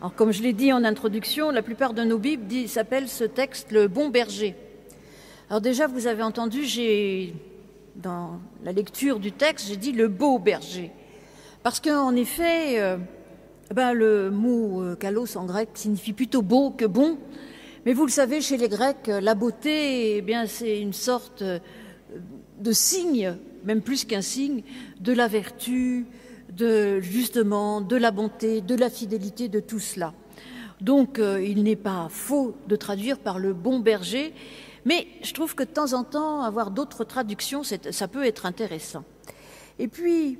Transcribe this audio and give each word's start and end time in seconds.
Alors, 0.00 0.14
comme 0.14 0.30
je 0.30 0.44
l'ai 0.44 0.52
dit 0.52 0.72
en 0.72 0.84
introduction, 0.84 1.50
la 1.50 1.60
plupart 1.60 1.92
de 1.92 2.04
nos 2.04 2.18
Bibles 2.18 2.68
s'appellent 2.68 3.08
ce 3.08 3.24
texte 3.24 3.72
le 3.72 3.88
bon 3.88 4.10
berger. 4.10 4.54
Alors 5.50 5.60
déjà, 5.60 5.88
vous 5.88 6.06
avez 6.06 6.22
entendu, 6.22 6.62
j'ai 6.62 7.34
dans 7.96 8.38
la 8.62 8.70
lecture 8.70 9.18
du 9.18 9.32
texte, 9.32 9.66
j'ai 9.66 9.76
dit 9.76 9.90
le 9.90 10.06
beau 10.06 10.38
berger. 10.38 10.92
Parce 11.64 11.80
qu'en 11.80 12.14
effet, 12.14 12.80
euh, 12.80 12.96
ben, 13.74 13.92
le 13.92 14.30
mot 14.30 14.82
euh, 14.82 14.94
kalos 14.94 15.36
en 15.36 15.46
grec 15.46 15.70
signifie 15.74 16.12
plutôt 16.12 16.42
beau 16.42 16.70
que 16.70 16.84
bon. 16.84 17.18
Mais 17.84 17.92
vous 17.92 18.06
le 18.06 18.12
savez, 18.12 18.40
chez 18.40 18.56
les 18.56 18.68
Grecs, 18.68 19.08
la 19.08 19.34
beauté, 19.34 20.18
eh 20.18 20.22
bien, 20.22 20.46
c'est 20.46 20.80
une 20.80 20.92
sorte 20.92 21.42
euh, 21.42 21.58
de 22.60 22.70
signe, 22.70 23.36
même 23.64 23.80
plus 23.80 24.04
qu'un 24.04 24.22
signe, 24.22 24.62
de 25.00 25.12
la 25.12 25.26
vertu, 25.26 26.06
de 26.52 27.00
justement 27.00 27.80
de 27.80 27.96
la 27.96 28.10
bonté, 28.10 28.60
de 28.60 28.74
la 28.74 28.90
fidélité, 28.90 29.48
de 29.48 29.60
tout 29.60 29.78
cela. 29.78 30.14
Donc 30.80 31.18
euh, 31.18 31.42
il 31.42 31.62
n'est 31.62 31.76
pas 31.76 32.08
faux 32.10 32.54
de 32.68 32.76
traduire 32.76 33.18
par 33.18 33.38
le 33.38 33.52
bon 33.52 33.80
berger, 33.80 34.32
mais 34.84 35.06
je 35.22 35.34
trouve 35.34 35.54
que 35.54 35.64
de 35.64 35.68
temps 35.68 35.92
en 35.92 36.04
temps, 36.04 36.42
avoir 36.42 36.70
d'autres 36.70 37.04
traductions, 37.04 37.62
ça 37.64 38.08
peut 38.08 38.24
être 38.24 38.46
intéressant. 38.46 39.04
Et 39.78 39.88
puis, 39.88 40.38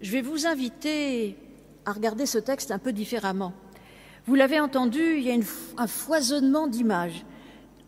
je 0.00 0.12
vais 0.12 0.22
vous 0.22 0.46
inviter 0.46 1.36
à 1.84 1.92
regarder 1.92 2.26
ce 2.26 2.38
texte 2.38 2.70
un 2.70 2.78
peu 2.78 2.92
différemment. 2.92 3.52
Vous 4.26 4.34
l'avez 4.34 4.60
entendu, 4.60 5.16
il 5.16 5.24
y 5.24 5.30
a 5.30 5.36
un 5.76 5.86
foisonnement 5.86 6.66
d'images 6.66 7.24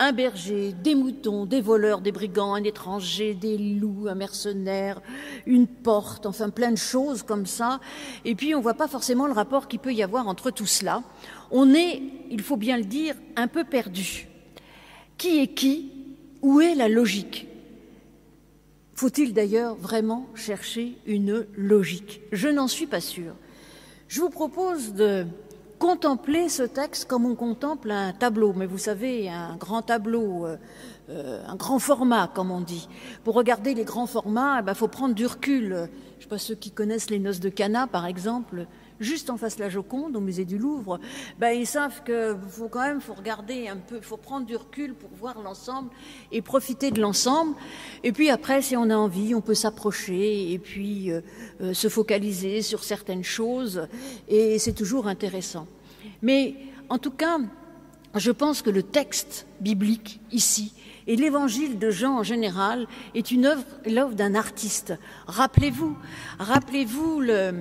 un 0.03 0.11
berger, 0.11 0.73
des 0.73 0.97
moutons, 0.97 1.47
des 1.47 1.61
voleurs, 1.61 2.01
des 2.01 2.11
brigands, 2.11 2.55
un 2.55 2.65
étranger, 2.65 3.35
des 3.35 3.57
loups, 3.57 4.09
un 4.09 4.17
mercenaire, 4.17 5.01
une 5.47 5.69
porte, 5.69 6.27
enfin 6.27 6.51
plein 6.51 6.73
de 6.73 6.77
choses 6.77 7.23
comme 7.23 7.47
ça. 7.47 7.79
Et 8.25 8.35
puis 8.35 8.53
on 8.53 8.59
ne 8.59 8.63
voit 8.65 8.75
pas 8.75 8.89
forcément 8.89 9.29
le 9.29 9.33
rapport 9.33 9.69
qu'il 9.69 9.79
peut 9.79 9.95
y 9.95 10.03
avoir 10.03 10.27
entre 10.27 10.51
tout 10.51 10.67
cela. 10.67 11.05
On 11.53 11.73
est, 11.73 12.03
il 12.33 12.43
faut 12.43 12.57
bien 12.57 12.79
le 12.79 12.85
dire, 12.85 13.15
un 13.37 13.47
peu 13.47 13.63
perdu. 13.63 14.27
Qui 15.19 15.39
est 15.39 15.55
qui? 15.55 15.93
Où 16.43 16.61
est 16.61 16.75
la 16.75 16.89
logique? 16.89 17.47
Faut-il 18.95 19.33
d'ailleurs 19.33 19.77
vraiment 19.77 20.27
chercher 20.35 20.97
une 21.07 21.47
logique? 21.57 22.23
Je 22.33 22.49
n'en 22.49 22.67
suis 22.67 22.87
pas 22.89 23.01
sûre. 23.01 23.35
Je 24.09 24.21
vous 24.21 24.31
propose 24.31 24.95
de 24.95 25.27
contempler 25.83 26.49
ce 26.49 26.63
texte 26.63 27.07
comme 27.07 27.27
on 27.27 27.35
contemple 27.35 27.91
un 27.91 28.13
tableau, 28.13 28.53
mais 28.55 28.67
vous 28.67 28.79
savez, 28.79 29.29
un 29.29 29.57
grand 29.57 29.83
tableau, 29.83 30.47
euh, 30.47 30.57
euh, 31.11 31.43
un 31.49 31.57
grand 31.57 31.81
format, 31.81 32.31
comme 32.33 32.53
on 32.53 32.61
dit. 32.61 32.89
Pour 33.25 33.35
regarder 33.35 33.75
les 33.75 33.83
grands 33.83 34.07
formats, 34.07 34.59
il 34.59 34.61
eh 34.61 34.67
ben, 34.67 34.75
faut 34.75 34.87
prendre 34.87 35.13
du 35.13 35.27
recul. 35.27 35.71
Je 35.71 35.75
ne 35.75 36.23
sais 36.23 36.29
pas 36.29 36.39
ceux 36.39 36.55
qui 36.55 36.71
connaissent 36.71 37.11
les 37.11 37.19
noces 37.19 37.41
de 37.41 37.49
Cana, 37.49 37.89
par 37.89 38.07
exemple, 38.07 38.69
juste 39.03 39.31
en 39.31 39.37
face 39.37 39.57
de 39.57 39.63
la 39.63 39.69
Joconde, 39.69 40.17
au 40.17 40.21
musée 40.21 40.45
du 40.45 40.59
Louvre, 40.59 40.99
ben, 41.39 41.51
ils 41.51 41.67
savent 41.67 42.03
qu'il 42.05 42.37
faut 42.49 42.69
quand 42.69 42.83
même 42.83 43.01
faut 43.01 43.15
regarder 43.15 43.69
un 43.69 43.77
peu, 43.77 44.01
faut 44.01 44.17
prendre 44.17 44.47
du 44.47 44.57
recul 44.57 44.95
pour 44.95 45.11
voir 45.11 45.41
l'ensemble 45.43 45.91
et 46.31 46.43
profiter 46.43 46.91
de 46.91 47.01
l'ensemble. 47.01 47.55
Et 48.05 48.13
puis 48.13 48.31
après, 48.31 48.63
si 48.63 48.77
on 48.77 48.89
a 48.91 48.97
envie, 48.97 49.35
on 49.35 49.41
peut 49.41 49.55
s'approcher 49.55 50.53
et 50.53 50.59
puis 50.59 51.11
euh, 51.11 51.21
euh, 51.61 51.75
se 51.75 51.89
focaliser 51.89 52.63
sur 52.63 52.85
certaines 52.85 53.25
choses, 53.25 53.89
et 54.29 54.59
c'est 54.59 54.73
toujours 54.73 55.07
intéressant. 55.07 55.67
Mais 56.23 56.57
en 56.89 56.99
tout 56.99 57.11
cas, 57.11 57.39
je 58.15 58.31
pense 58.31 58.63
que 58.63 58.71
le 58.71 58.83
texte 58.83 59.47
biblique 59.61 60.21
ici 60.31 60.75
et 61.07 61.17
l'évangile 61.17 61.79
de 61.79 61.91
Jean 61.91 62.19
en 62.19 62.23
général 62.23 62.87
est 63.15 63.31
une 63.31 63.47
œuvre, 63.47 63.65
l'œuvre 63.87 64.15
d'un 64.15 64.35
artiste. 64.35 64.95
Rappelez-vous, 65.27 65.97
rappelez-vous 66.39 67.21
le, 67.21 67.53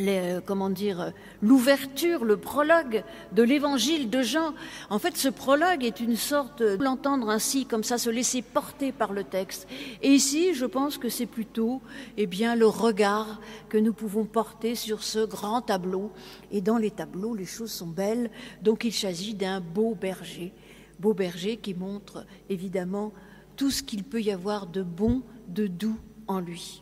euh, 0.00 0.40
comment 0.44 0.70
dire, 0.70 1.00
euh, 1.00 1.10
l'ouverture, 1.42 2.24
le 2.24 2.38
prologue 2.38 3.04
de 3.32 3.42
l'évangile 3.42 4.08
de 4.08 4.22
Jean. 4.22 4.54
En 4.88 4.98
fait, 4.98 5.18
ce 5.18 5.28
prologue 5.28 5.84
est 5.84 6.00
une 6.00 6.16
sorte 6.16 6.62
de 6.62 6.82
l'entendre 6.82 7.28
ainsi, 7.28 7.66
comme 7.66 7.84
ça, 7.84 7.98
se 7.98 8.08
laisser 8.08 8.40
porter 8.40 8.90
par 8.90 9.12
le 9.12 9.22
texte. 9.22 9.68
Et 10.00 10.08
ici, 10.08 10.54
je 10.54 10.64
pense 10.64 10.96
que 10.96 11.10
c'est 11.10 11.26
plutôt, 11.26 11.82
eh 12.16 12.26
bien, 12.26 12.56
le 12.56 12.66
regard 12.66 13.38
que 13.68 13.76
nous 13.76 13.92
pouvons 13.92 14.24
porter 14.24 14.76
sur 14.76 15.02
ce 15.02 15.26
grand 15.26 15.60
tableau. 15.60 16.10
Et 16.50 16.62
dans 16.62 16.78
les 16.78 16.90
tableaux, 16.90 17.34
les 17.34 17.44
choses 17.44 17.72
sont 17.72 17.86
belles. 17.86 18.30
Donc, 18.62 18.84
il 18.84 18.94
s'agit 18.94 19.34
d'un 19.34 19.60
beau 19.60 19.94
berger, 19.94 20.54
beau 21.00 21.12
berger 21.12 21.58
qui 21.58 21.74
montre 21.74 22.24
évidemment 22.48 23.12
tout 23.56 23.70
ce 23.70 23.82
qu'il 23.82 24.04
peut 24.04 24.22
y 24.22 24.30
avoir 24.30 24.66
de 24.66 24.82
bon, 24.82 25.20
de 25.48 25.66
doux 25.66 25.98
en 26.28 26.40
lui. 26.40 26.80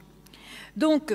Donc, 0.77 1.13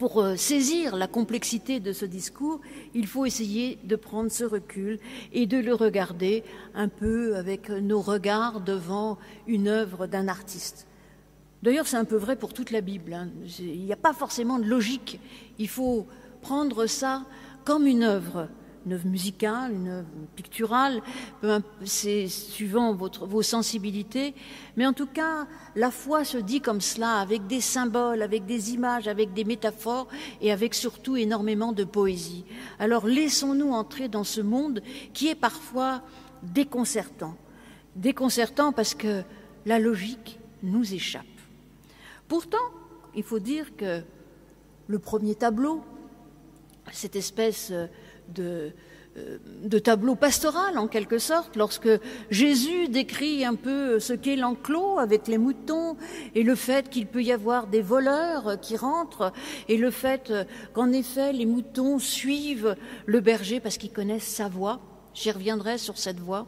pour 0.00 0.22
euh, 0.22 0.34
saisir 0.34 0.96
la 0.96 1.06
complexité 1.06 1.78
de 1.78 1.92
ce 1.92 2.06
discours, 2.06 2.62
il 2.94 3.06
faut 3.06 3.26
essayer 3.26 3.78
de 3.84 3.96
prendre 3.96 4.32
ce 4.32 4.44
recul 4.44 4.98
et 5.34 5.44
de 5.44 5.58
le 5.58 5.74
regarder 5.74 6.42
un 6.74 6.88
peu 6.88 7.36
avec 7.36 7.68
nos 7.68 8.00
regards 8.00 8.62
devant 8.62 9.18
une 9.46 9.68
œuvre 9.68 10.06
d'un 10.06 10.26
artiste. 10.26 10.86
D'ailleurs, 11.62 11.86
c'est 11.86 11.98
un 11.98 12.06
peu 12.06 12.16
vrai 12.16 12.36
pour 12.36 12.54
toute 12.54 12.70
la 12.70 12.80
Bible. 12.80 13.12
Hein. 13.12 13.28
Il 13.58 13.84
n'y 13.84 13.92
a 13.92 13.96
pas 13.96 14.14
forcément 14.14 14.58
de 14.58 14.64
logique. 14.64 15.20
Il 15.58 15.68
faut 15.68 16.06
prendre 16.40 16.86
ça 16.86 17.26
comme 17.66 17.86
une 17.86 18.02
œuvre 18.02 18.48
une 18.86 18.94
œuvre 18.94 19.06
musicale, 19.06 19.72
une 19.72 19.88
œuvre 19.88 20.08
picturale, 20.36 21.02
c'est 21.84 22.28
suivant 22.28 22.94
vos 22.94 23.42
sensibilités. 23.42 24.34
Mais 24.76 24.86
en 24.86 24.92
tout 24.92 25.06
cas, 25.06 25.46
la 25.76 25.90
foi 25.90 26.24
se 26.24 26.38
dit 26.38 26.60
comme 26.60 26.80
cela, 26.80 27.18
avec 27.18 27.46
des 27.46 27.60
symboles, 27.60 28.22
avec 28.22 28.46
des 28.46 28.72
images, 28.72 29.08
avec 29.08 29.32
des 29.34 29.44
métaphores 29.44 30.08
et 30.40 30.50
avec 30.50 30.74
surtout 30.74 31.16
énormément 31.16 31.72
de 31.72 31.84
poésie. 31.84 32.44
Alors 32.78 33.06
laissons-nous 33.06 33.70
entrer 33.70 34.08
dans 34.08 34.24
ce 34.24 34.40
monde 34.40 34.82
qui 35.12 35.28
est 35.28 35.34
parfois 35.34 36.02
déconcertant. 36.42 37.36
Déconcertant 37.96 38.72
parce 38.72 38.94
que 38.94 39.22
la 39.66 39.78
logique 39.78 40.38
nous 40.62 40.94
échappe. 40.94 41.24
Pourtant, 42.28 42.56
il 43.14 43.24
faut 43.24 43.40
dire 43.40 43.76
que 43.76 44.02
le 44.86 44.98
premier 44.98 45.34
tableau, 45.34 45.82
cette 46.92 47.16
espèce 47.16 47.72
de, 48.34 48.72
euh, 49.16 49.38
de 49.64 49.78
tableau 49.78 50.14
pastoral 50.14 50.78
en 50.78 50.86
quelque 50.86 51.18
sorte, 51.18 51.56
lorsque 51.56 51.88
Jésus 52.30 52.88
décrit 52.88 53.44
un 53.44 53.54
peu 53.54 53.98
ce 53.98 54.12
qu'est 54.12 54.36
l'enclos 54.36 54.98
avec 54.98 55.26
les 55.26 55.38
moutons 55.38 55.96
et 56.34 56.42
le 56.42 56.54
fait 56.54 56.88
qu'il 56.88 57.06
peut 57.06 57.22
y 57.22 57.32
avoir 57.32 57.66
des 57.66 57.82
voleurs 57.82 58.60
qui 58.60 58.76
rentrent 58.76 59.32
et 59.68 59.76
le 59.76 59.90
fait 59.90 60.32
qu'en 60.72 60.92
effet 60.92 61.32
les 61.32 61.46
moutons 61.46 61.98
suivent 61.98 62.76
le 63.06 63.20
berger 63.20 63.58
parce 63.60 63.78
qu'ils 63.78 63.92
connaissent 63.92 64.22
sa 64.22 64.48
voix. 64.48 64.80
J'y 65.14 65.30
reviendrai 65.30 65.76
sur 65.78 65.98
cette 65.98 66.20
voix. 66.20 66.46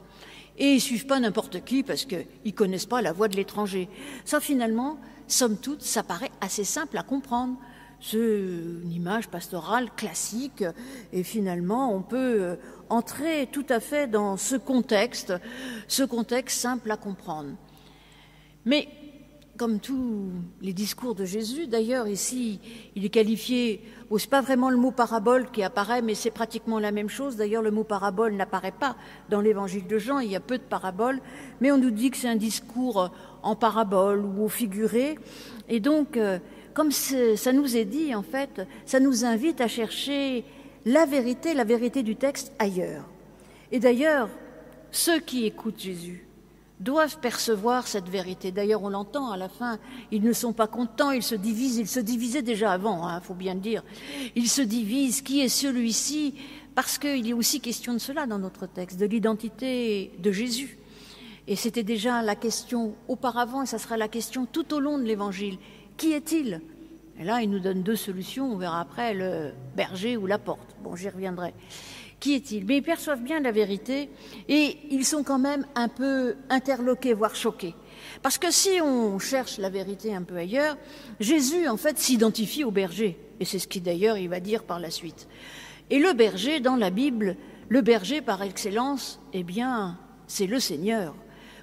Et 0.58 0.74
ils 0.74 0.80
suivent 0.80 1.06
pas 1.06 1.18
n'importe 1.18 1.64
qui 1.64 1.82
parce 1.82 2.04
qu'ils 2.04 2.54
connaissent 2.54 2.86
pas 2.86 3.02
la 3.02 3.12
voix 3.12 3.28
de 3.28 3.36
l'étranger. 3.36 3.88
Ça 4.24 4.38
finalement, 4.38 4.98
somme 5.26 5.56
toute, 5.56 5.82
ça 5.82 6.02
paraît 6.02 6.30
assez 6.40 6.64
simple 6.64 6.96
à 6.98 7.02
comprendre. 7.02 7.56
C'est 8.04 8.18
une 8.18 8.90
image 8.90 9.28
pastorale 9.28 9.88
classique 9.94 10.64
et 11.12 11.22
finalement 11.22 11.94
on 11.94 12.02
peut 12.02 12.42
euh, 12.42 12.56
entrer 12.88 13.48
tout 13.52 13.64
à 13.68 13.78
fait 13.78 14.08
dans 14.08 14.36
ce 14.36 14.56
contexte, 14.56 15.32
ce 15.86 16.02
contexte 16.02 16.60
simple 16.60 16.90
à 16.90 16.96
comprendre. 16.96 17.50
Mais 18.64 18.88
comme 19.56 19.78
tous 19.78 20.32
les 20.60 20.72
discours 20.72 21.14
de 21.14 21.24
Jésus, 21.24 21.68
d'ailleurs 21.68 22.08
ici 22.08 22.58
il 22.96 23.04
est 23.04 23.08
qualifié, 23.08 23.84
ce 24.10 24.18
c'est 24.18 24.28
pas 24.28 24.40
vraiment 24.40 24.70
le 24.70 24.78
mot 24.78 24.90
parabole 24.90 25.48
qui 25.52 25.62
apparaît, 25.62 26.02
mais 26.02 26.16
c'est 26.16 26.32
pratiquement 26.32 26.80
la 26.80 26.90
même 26.90 27.08
chose. 27.08 27.36
D'ailleurs 27.36 27.62
le 27.62 27.70
mot 27.70 27.84
parabole 27.84 28.34
n'apparaît 28.34 28.72
pas 28.72 28.96
dans 29.30 29.40
l'évangile 29.40 29.86
de 29.86 29.98
Jean, 29.98 30.18
il 30.18 30.32
y 30.32 30.36
a 30.36 30.40
peu 30.40 30.58
de 30.58 30.64
paraboles, 30.64 31.20
mais 31.60 31.70
on 31.70 31.78
nous 31.78 31.92
dit 31.92 32.10
que 32.10 32.16
c'est 32.16 32.28
un 32.28 32.34
discours 32.34 33.12
en 33.44 33.54
parabole 33.54 34.24
ou 34.24 34.42
au 34.42 34.48
figuré. 34.48 35.16
Et 35.68 35.78
donc 35.78 36.16
euh, 36.16 36.40
comme 36.74 36.90
ça 36.90 37.52
nous 37.52 37.76
est 37.76 37.84
dit, 37.84 38.14
en 38.14 38.22
fait, 38.22 38.62
ça 38.86 39.00
nous 39.00 39.24
invite 39.24 39.60
à 39.60 39.68
chercher 39.68 40.44
la 40.84 41.06
vérité, 41.06 41.54
la 41.54 41.64
vérité 41.64 42.02
du 42.02 42.16
texte 42.16 42.52
ailleurs. 42.58 43.04
Et 43.70 43.78
d'ailleurs, 43.78 44.28
ceux 44.90 45.20
qui 45.20 45.46
écoutent 45.46 45.80
Jésus 45.80 46.26
doivent 46.80 47.18
percevoir 47.20 47.86
cette 47.86 48.08
vérité. 48.08 48.50
D'ailleurs, 48.50 48.82
on 48.82 48.88
l'entend 48.88 49.30
à 49.30 49.36
la 49.36 49.48
fin, 49.48 49.78
ils 50.10 50.22
ne 50.22 50.32
sont 50.32 50.52
pas 50.52 50.66
contents, 50.66 51.12
ils 51.12 51.22
se 51.22 51.36
divisent, 51.36 51.78
ils 51.78 51.88
se 51.88 52.00
divisaient 52.00 52.42
déjà 52.42 52.72
avant, 52.72 53.08
il 53.08 53.12
hein, 53.12 53.20
faut 53.20 53.34
bien 53.34 53.54
le 53.54 53.60
dire. 53.60 53.84
Ils 54.34 54.48
se 54.48 54.62
divisent, 54.62 55.22
qui 55.22 55.40
est 55.40 55.48
celui-ci? 55.48 56.34
Parce 56.74 56.98
qu'il 56.98 57.28
est 57.28 57.32
aussi 57.32 57.60
question 57.60 57.92
de 57.92 57.98
cela 57.98 58.26
dans 58.26 58.38
notre 58.38 58.66
texte, 58.66 58.98
de 58.98 59.06
l'identité 59.06 60.10
de 60.18 60.32
Jésus. 60.32 60.78
Et 61.46 61.56
c'était 61.56 61.82
déjà 61.82 62.22
la 62.22 62.34
question 62.34 62.94
auparavant, 63.08 63.62
et 63.62 63.66
ça 63.66 63.78
sera 63.78 63.96
la 63.96 64.08
question 64.08 64.46
tout 64.46 64.74
au 64.74 64.80
long 64.80 64.98
de 64.98 65.04
l'Évangile. 65.04 65.58
Qui 66.02 66.14
est-il? 66.14 66.60
Et 67.20 67.22
là, 67.22 67.42
il 67.42 67.50
nous 67.50 67.60
donne 67.60 67.84
deux 67.84 67.94
solutions. 67.94 68.52
On 68.52 68.56
verra 68.56 68.80
après 68.80 69.14
le 69.14 69.52
berger 69.76 70.16
ou 70.16 70.26
la 70.26 70.36
porte. 70.36 70.74
Bon, 70.82 70.96
j'y 70.96 71.08
reviendrai. 71.08 71.54
Qui 72.18 72.34
est-il? 72.34 72.66
Mais 72.66 72.78
ils 72.78 72.82
perçoivent 72.82 73.22
bien 73.22 73.38
la 73.38 73.52
vérité 73.52 74.10
et 74.48 74.78
ils 74.90 75.04
sont 75.04 75.22
quand 75.22 75.38
même 75.38 75.64
un 75.76 75.86
peu 75.86 76.34
interloqués, 76.50 77.14
voire 77.14 77.36
choqués. 77.36 77.76
Parce 78.20 78.36
que 78.36 78.50
si 78.50 78.80
on 78.82 79.20
cherche 79.20 79.58
la 79.58 79.70
vérité 79.70 80.12
un 80.12 80.24
peu 80.24 80.36
ailleurs, 80.36 80.76
Jésus, 81.20 81.68
en 81.68 81.76
fait, 81.76 82.00
s'identifie 82.00 82.64
au 82.64 82.72
berger. 82.72 83.16
Et 83.38 83.44
c'est 83.44 83.60
ce 83.60 83.68
qu'il 83.68 83.84
d'ailleurs 83.84 84.18
il 84.18 84.28
va 84.28 84.40
dire 84.40 84.64
par 84.64 84.80
la 84.80 84.90
suite. 84.90 85.28
Et 85.88 86.00
le 86.00 86.14
berger, 86.14 86.58
dans 86.58 86.74
la 86.74 86.90
Bible, 86.90 87.36
le 87.68 87.80
berger 87.80 88.22
par 88.22 88.42
excellence, 88.42 89.20
eh 89.32 89.44
bien, 89.44 89.96
c'est 90.26 90.48
le 90.48 90.58
Seigneur. 90.58 91.14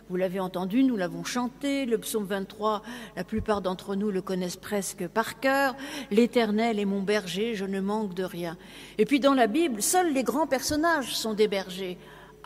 Vous 0.09 0.15
l'avez 0.15 0.39
entendu, 0.39 0.83
nous 0.83 0.97
l'avons 0.97 1.23
chanté, 1.23 1.85
le 1.85 1.99
psaume 1.99 2.25
23, 2.25 2.81
la 3.15 3.23
plupart 3.23 3.61
d'entre 3.61 3.93
nous 3.93 4.09
le 4.09 4.23
connaissent 4.23 4.57
presque 4.57 5.07
par 5.07 5.39
cœur. 5.39 5.75
L'Éternel 6.09 6.79
est 6.79 6.85
mon 6.85 7.03
berger, 7.03 7.53
je 7.53 7.65
ne 7.65 7.79
manque 7.79 8.15
de 8.15 8.23
rien. 8.23 8.57
Et 8.97 9.05
puis 9.05 9.19
dans 9.19 9.35
la 9.35 9.45
Bible, 9.45 9.83
seuls 9.83 10.11
les 10.11 10.23
grands 10.23 10.47
personnages 10.47 11.15
sont 11.15 11.35
des 11.35 11.47
bergers. 11.47 11.99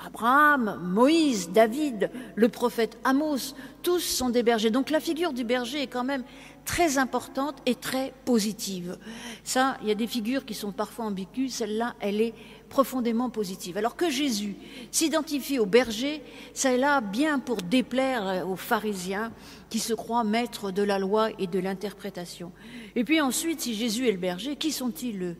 Abraham, 0.06 0.78
Moïse, 0.84 1.52
David, 1.52 2.12
le 2.36 2.50
prophète 2.50 2.98
Amos, 3.06 3.56
tous 3.82 4.00
sont 4.00 4.30
des 4.30 4.44
bergers. 4.44 4.70
Donc 4.70 4.90
la 4.90 5.00
figure 5.00 5.32
du 5.32 5.46
berger 5.46 5.84
est 5.84 5.88
quand 5.88 6.04
même 6.04 6.24
très 6.66 6.98
importante 6.98 7.60
et 7.66 7.76
très 7.76 8.14
positive. 8.26 8.98
Ça, 9.46 9.78
il 9.82 9.88
y 9.88 9.92
a 9.92 9.96
des 9.96 10.08
figures 10.08 10.46
qui 10.46 10.54
sont 10.54 10.74
parfois 10.74 11.06
ambiguës, 11.06 11.54
celle-là, 11.54 11.96
elle 12.02 12.20
est 12.20 12.34
profondément 12.74 13.30
positive. 13.30 13.78
Alors 13.78 13.96
que 13.96 14.10
Jésus 14.10 14.56
s'identifie 14.90 15.60
au 15.60 15.68
berger, 15.68 16.24
ça 16.56 16.74
est 16.74 16.80
là 16.80 17.02
bien 17.02 17.38
pour 17.38 17.58
déplaire 17.58 18.48
aux 18.50 18.56
pharisiens 18.56 19.32
qui 19.70 19.78
se 19.78 19.94
croient 19.94 20.24
maîtres 20.24 20.72
de 20.72 20.82
la 20.82 20.98
loi 20.98 21.30
et 21.38 21.46
de 21.46 21.60
l'interprétation. 21.60 22.52
Et 22.96 23.04
puis 23.04 23.22
ensuite, 23.22 23.62
si 23.62 23.76
Jésus 23.76 24.08
est 24.08 24.12
le 24.12 24.18
berger, 24.18 24.56
qui 24.56 24.72
sont-ils 24.72 25.36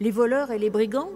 Les 0.00 0.10
voleurs 0.10 0.50
et 0.50 0.58
les 0.58 0.70
brigands? 0.70 1.10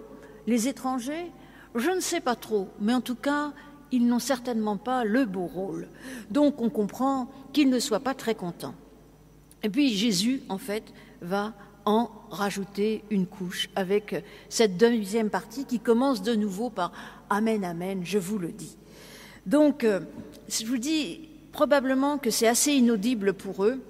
Les 0.47 0.69
étrangers? 0.69 1.33
Je 1.75 1.91
ne 1.91 2.01
sais 2.01 2.21
pas 2.21 2.37
trop, 2.37 2.69
mais 2.79 2.93
en 2.93 3.01
tout 3.01 3.15
cas, 3.15 3.55
ils 3.93 4.07
n'ont 4.07 4.19
certainement 4.19 4.77
pas 4.77 5.05
le 5.05 5.25
beau 5.25 5.47
rôle. 5.47 5.89
Donc 6.31 6.61
on 6.61 6.69
comprend 6.69 7.31
qu'ils 7.55 7.71
ne 7.71 7.79
soient 7.79 8.01
pas 8.01 8.15
très 8.15 8.35
contents. 8.35 8.75
Et 9.63 9.71
puis 9.71 9.89
Jésus, 9.89 10.43
en 10.51 10.59
fait, 10.59 10.85
va 11.23 11.55
en 11.85 12.11
rajouter 12.31 13.05
une 13.11 13.27
couche 13.27 13.69
avec 13.77 14.25
cette 14.49 14.77
deuxième 14.77 15.31
partie 15.31 15.65
qui 15.65 15.81
commence 15.81 16.23
de 16.23 16.35
nouveau 16.35 16.71
par 16.71 16.93
Amen, 17.31 17.65
Amen, 17.65 18.03
je 18.05 18.19
vous 18.19 18.39
le 18.39 18.53
dis. 18.53 18.77
Donc, 19.47 19.85
euh, 19.85 20.01
je 20.49 20.65
vous 20.67 20.79
dis 20.79 21.29
probablement 21.53 22.19
que 22.19 22.31
c'est 22.31 22.49
assez 22.49 22.73
inaudible 22.73 23.35
pour 23.35 23.65
eux. 23.65 23.83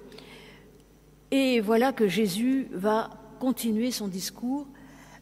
Et 1.31 1.61
voilà 1.61 1.93
que 1.93 2.07
Jésus 2.07 2.67
va 2.71 3.09
continuer 3.39 3.91
son 3.91 4.07
discours. 4.07 4.67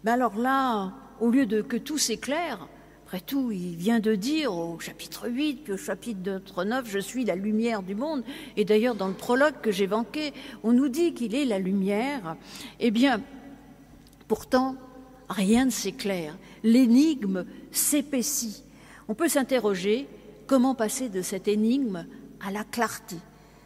Mais 0.03 0.11
alors 0.11 0.37
là, 0.37 0.93
au 1.19 1.29
lieu 1.29 1.45
de 1.45 1.61
que 1.61 1.77
tout 1.77 1.97
s'éclaire, 1.97 2.67
après 3.11 3.19
tout, 3.19 3.51
il 3.51 3.75
vient 3.75 3.99
de 3.99 4.15
dire 4.15 4.55
au 4.55 4.79
chapitre 4.79 5.27
8, 5.27 5.65
puis 5.65 5.73
au 5.73 5.77
chapitre 5.77 6.63
9, 6.63 6.89
je 6.89 6.99
suis 6.99 7.25
la 7.25 7.35
lumière 7.35 7.83
du 7.83 7.93
monde. 7.93 8.23
Et 8.55 8.63
d'ailleurs, 8.63 8.95
dans 8.95 9.09
le 9.09 9.13
prologue 9.13 9.55
que 9.61 9.69
j'ai 9.69 9.79
j'évoquais, 9.79 10.31
on 10.63 10.71
nous 10.71 10.87
dit 10.87 11.13
qu'il 11.13 11.35
est 11.35 11.43
la 11.43 11.59
lumière. 11.59 12.37
Eh 12.79 12.89
bien, 12.89 13.21
pourtant, 14.29 14.77
rien 15.27 15.65
ne 15.65 15.71
s'éclaire. 15.71 16.37
L'énigme 16.63 17.43
s'épaissit. 17.73 18.63
On 19.09 19.13
peut 19.13 19.27
s'interroger 19.27 20.07
comment 20.47 20.73
passer 20.73 21.09
de 21.09 21.21
cette 21.21 21.49
énigme 21.49 22.05
à 22.39 22.49
la 22.49 22.63
clarté? 22.63 23.17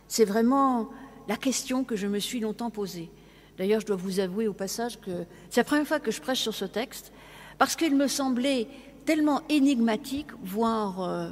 C'est 0.08 0.26
vraiment 0.26 0.90
la 1.28 1.38
question 1.38 1.84
que 1.84 1.96
je 1.96 2.08
me 2.08 2.18
suis 2.18 2.40
longtemps 2.40 2.72
posée. 2.72 3.12
D'ailleurs, 3.60 3.82
je 3.82 3.86
dois 3.86 3.96
vous 3.96 4.20
avouer 4.20 4.48
au 4.48 4.54
passage 4.54 5.00
que 5.00 5.26
c'est 5.52 5.60
la 5.60 5.66
première 5.66 5.86
fois 5.86 6.00
que 6.00 6.10
je 6.10 6.20
prêche 6.20 6.42
sur 6.42 6.56
ce 6.56 6.66
texte, 6.66 7.12
parce 7.60 7.76
qu'il 7.76 7.96
me 7.96 8.08
semblait 8.08 8.68
tellement 9.06 9.42
énigmatique, 9.50 10.28
voire 10.44 11.04
euh, 11.04 11.30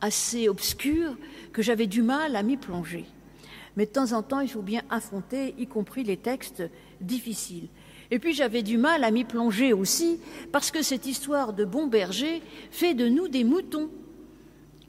assez 0.00 0.48
obscur, 0.48 1.16
que 1.52 1.62
j'avais 1.62 1.86
du 1.86 2.02
mal 2.02 2.36
à 2.36 2.42
m'y 2.42 2.56
plonger. 2.56 3.04
Mais 3.76 3.86
de 3.86 3.90
temps 3.90 4.12
en 4.12 4.22
temps, 4.22 4.40
il 4.40 4.50
faut 4.50 4.62
bien 4.62 4.82
affronter, 4.90 5.54
y 5.58 5.66
compris 5.66 6.04
les 6.04 6.16
textes 6.16 6.62
difficiles. 7.00 7.68
Et 8.10 8.18
puis 8.18 8.34
j'avais 8.34 8.62
du 8.62 8.76
mal 8.76 9.04
à 9.04 9.10
m'y 9.10 9.24
plonger 9.24 9.72
aussi, 9.72 10.18
parce 10.52 10.70
que 10.70 10.82
cette 10.82 11.06
histoire 11.06 11.54
de 11.54 11.64
bon 11.64 11.86
berger 11.86 12.42
fait 12.70 12.94
de 12.94 13.08
nous 13.08 13.28
des 13.28 13.44
moutons. 13.44 13.88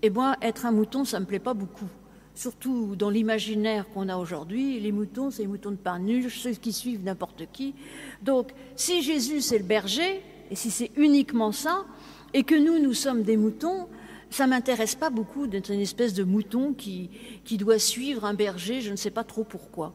Et 0.01 0.09
moi, 0.09 0.35
être 0.41 0.65
un 0.65 0.73
mouton, 0.73 1.05
ça 1.05 1.19
ne 1.19 1.23
me 1.23 1.27
plaît 1.27 1.39
pas 1.39 1.53
beaucoup. 1.53 1.87
Surtout 2.35 2.95
dans 2.97 3.09
l'imaginaire 3.09 3.87
qu'on 3.93 4.09
a 4.09 4.17
aujourd'hui, 4.17 4.79
les 4.79 4.91
moutons, 4.91 5.31
c'est 5.31 5.43
les 5.43 5.47
moutons 5.47 5.71
de 5.71 5.77
parnuche, 5.77 6.39
ceux 6.39 6.51
qui 6.51 6.73
suivent 6.73 7.03
n'importe 7.03 7.43
qui. 7.53 7.75
Donc, 8.21 8.51
si 8.75 9.01
Jésus, 9.01 9.39
c'est 9.39 9.59
le 9.59 9.63
berger, 9.63 10.21
et 10.51 10.55
si 10.55 10.71
c'est 10.71 10.91
uniquement 10.97 11.51
ça, 11.51 11.85
et 12.33 12.43
que 12.43 12.55
nous, 12.55 12.79
nous 12.79 12.93
sommes 12.93 13.23
des 13.23 13.37
moutons, 13.37 13.87
ça 14.29 14.47
m'intéresse 14.47 14.95
pas 14.95 15.09
beaucoup 15.09 15.47
d'être 15.47 15.71
une 15.71 15.79
espèce 15.79 16.13
de 16.13 16.23
mouton 16.23 16.73
qui, 16.73 17.09
qui 17.43 17.57
doit 17.57 17.79
suivre 17.79 18.25
un 18.25 18.33
berger, 18.33 18.81
je 18.81 18.91
ne 18.91 18.95
sais 18.95 19.11
pas 19.11 19.23
trop 19.23 19.43
pourquoi. 19.43 19.93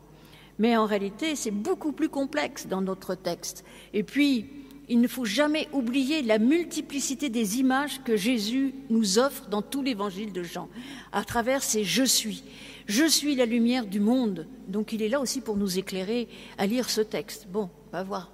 Mais 0.58 0.76
en 0.76 0.86
réalité, 0.86 1.36
c'est 1.36 1.50
beaucoup 1.50 1.92
plus 1.92 2.08
complexe 2.08 2.66
dans 2.66 2.80
notre 2.80 3.14
texte. 3.14 3.64
Et 3.92 4.02
puis, 4.02 4.46
il 4.88 5.00
ne 5.00 5.08
faut 5.08 5.24
jamais 5.24 5.68
oublier 5.72 6.22
la 6.22 6.38
multiplicité 6.38 7.28
des 7.28 7.58
images 7.58 8.02
que 8.04 8.16
Jésus 8.16 8.74
nous 8.90 9.18
offre 9.18 9.48
dans 9.48 9.62
tout 9.62 9.82
l'évangile 9.82 10.32
de 10.32 10.42
Jean, 10.42 10.68
à 11.12 11.24
travers 11.24 11.62
ces 11.62 11.84
je 11.84 12.04
suis. 12.04 12.42
Je 12.86 13.06
suis 13.06 13.34
la 13.36 13.44
lumière 13.44 13.86
du 13.86 14.00
monde. 14.00 14.46
Donc 14.66 14.92
il 14.92 15.02
est 15.02 15.08
là 15.08 15.20
aussi 15.20 15.40
pour 15.42 15.56
nous 15.56 15.78
éclairer 15.78 16.26
à 16.56 16.66
lire 16.66 16.88
ce 16.88 17.02
texte. 17.02 17.46
Bon, 17.50 17.68
on 17.88 17.96
va 17.96 18.02
voir. 18.02 18.30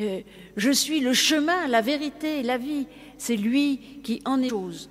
Euh, 0.00 0.20
je 0.56 0.70
suis 0.70 1.00
le 1.00 1.12
chemin, 1.12 1.68
la 1.68 1.80
vérité, 1.80 2.42
la 2.42 2.58
vie. 2.58 2.86
C'est 3.24 3.36
lui 3.36 3.78
qui 4.02 4.20
en 4.26 4.42
est 4.42 4.50
chose. 4.50 4.90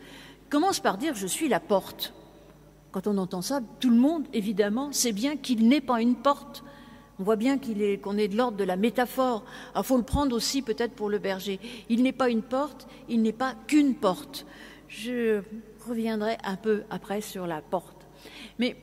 Commence 0.50 0.80
par 0.80 0.98
dire 0.98 1.14
je 1.14 1.28
suis 1.28 1.48
la 1.48 1.60
porte. 1.60 2.16
Quand 2.92 3.06
on 3.06 3.20
entend 3.20 3.44
ça, 3.44 3.62
tout 3.80 3.92
le 3.92 3.96
monde, 3.96 4.26
évidemment, 4.34 4.92
sait 4.92 5.12
bien 5.12 5.38
qu'il 5.38 5.68
n'est 5.68 5.82
pas 5.82 6.02
une 6.02 6.16
porte. 6.16 6.64
On 7.20 7.24
voit 7.24 7.36
bien 7.36 7.60
qu'on 7.60 8.18
est 8.18 8.28
de 8.28 8.36
l'ordre 8.36 8.58
de 8.58 8.64
la 8.64 8.76
métaphore. 8.76 9.44
Il 9.78 9.84
faut 9.84 9.98
le 9.98 10.04
prendre 10.04 10.36
aussi 10.36 10.64
peut-être 10.64 10.94
pour 10.94 11.10
le 11.10 11.20
berger. 11.20 11.60
Il 11.90 12.02
n'est 12.02 12.12
pas 12.12 12.28
une 12.32 12.42
porte, 12.42 12.88
il 13.08 13.22
n'est 13.22 13.34
pas 13.34 13.54
qu'une 13.68 13.94
porte. 13.94 14.48
Je 14.88 15.44
reviendrai 15.88 16.40
un 16.44 16.56
peu 16.56 16.86
après 16.90 17.22
sur 17.22 17.46
la 17.46 17.62
porte. 17.62 18.08
Mais 18.58 18.76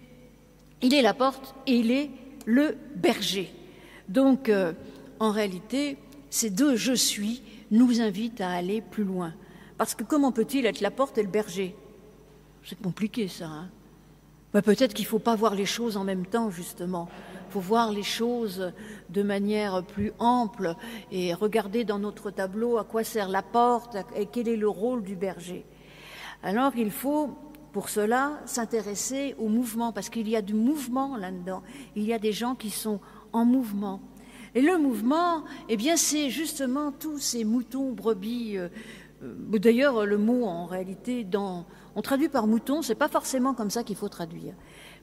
il 0.80 0.94
est 0.94 1.02
la 1.02 1.12
porte 1.12 1.56
et 1.66 1.74
il 1.74 1.90
est 1.90 2.08
le 2.46 2.76
berger. 2.94 3.52
Donc, 4.08 4.48
euh, 4.48 4.74
en 5.18 5.32
réalité, 5.32 5.96
ces 6.30 6.50
deux 6.50 6.76
je 6.76 6.92
suis 6.92 7.42
nous 7.70 8.00
invitent 8.00 8.40
à 8.40 8.50
aller 8.50 8.80
plus 8.80 9.04
loin. 9.04 9.32
Parce 9.78 9.94
que 9.94 10.04
comment 10.04 10.32
peut-il 10.32 10.66
être 10.66 10.80
la 10.80 10.90
porte 10.90 11.18
et 11.18 11.22
le 11.22 11.28
berger? 11.28 11.74
C'est 12.64 12.80
compliqué 12.80 13.28
ça. 13.28 13.46
Hein 13.46 13.70
Peut-être 14.52 14.94
qu'il 14.94 15.04
ne 15.04 15.10
faut 15.10 15.20
pas 15.20 15.36
voir 15.36 15.54
les 15.54 15.66
choses 15.66 15.96
en 15.96 16.04
même 16.04 16.26
temps, 16.26 16.50
justement. 16.50 17.08
Il 17.48 17.52
faut 17.52 17.60
voir 17.60 17.92
les 17.92 18.02
choses 18.02 18.72
de 19.08 19.22
manière 19.22 19.82
plus 19.84 20.12
ample 20.18 20.74
et 21.12 21.34
regarder 21.34 21.84
dans 21.84 21.98
notre 21.98 22.30
tableau 22.30 22.78
à 22.78 22.84
quoi 22.84 23.04
sert 23.04 23.28
la 23.28 23.42
porte 23.42 23.96
et 24.16 24.26
quel 24.26 24.48
est 24.48 24.56
le 24.56 24.68
rôle 24.68 25.02
du 25.02 25.16
berger. 25.16 25.64
Alors 26.42 26.72
il 26.76 26.90
faut 26.90 27.36
pour 27.72 27.88
cela 27.88 28.40
s'intéresser 28.46 29.34
au 29.38 29.48
mouvement, 29.48 29.92
parce 29.92 30.10
qu'il 30.10 30.28
y 30.28 30.36
a 30.36 30.42
du 30.42 30.54
mouvement 30.54 31.16
là-dedans. 31.16 31.62
Il 31.94 32.04
y 32.04 32.12
a 32.12 32.18
des 32.18 32.32
gens 32.32 32.54
qui 32.54 32.70
sont 32.70 33.00
en 33.32 33.44
mouvement. 33.44 34.00
Et 34.54 34.62
le 34.62 34.78
mouvement, 34.78 35.44
eh 35.68 35.76
bien, 35.76 35.96
c'est 35.96 36.28
justement 36.30 36.90
tous 36.92 37.18
ces 37.18 37.44
moutons, 37.44 37.92
brebis. 37.92 38.58
Euh, 38.58 38.68
euh, 39.22 39.58
d'ailleurs, 39.58 40.06
le 40.06 40.18
mot, 40.18 40.44
en 40.44 40.66
réalité, 40.66 41.22
dans, 41.24 41.66
on 41.94 42.02
traduit 42.02 42.28
par 42.28 42.46
mouton, 42.46 42.82
c'est 42.82 42.96
pas 42.96 43.08
forcément 43.08 43.54
comme 43.54 43.70
ça 43.70 43.84
qu'il 43.84 43.96
faut 43.96 44.08
traduire. 44.08 44.54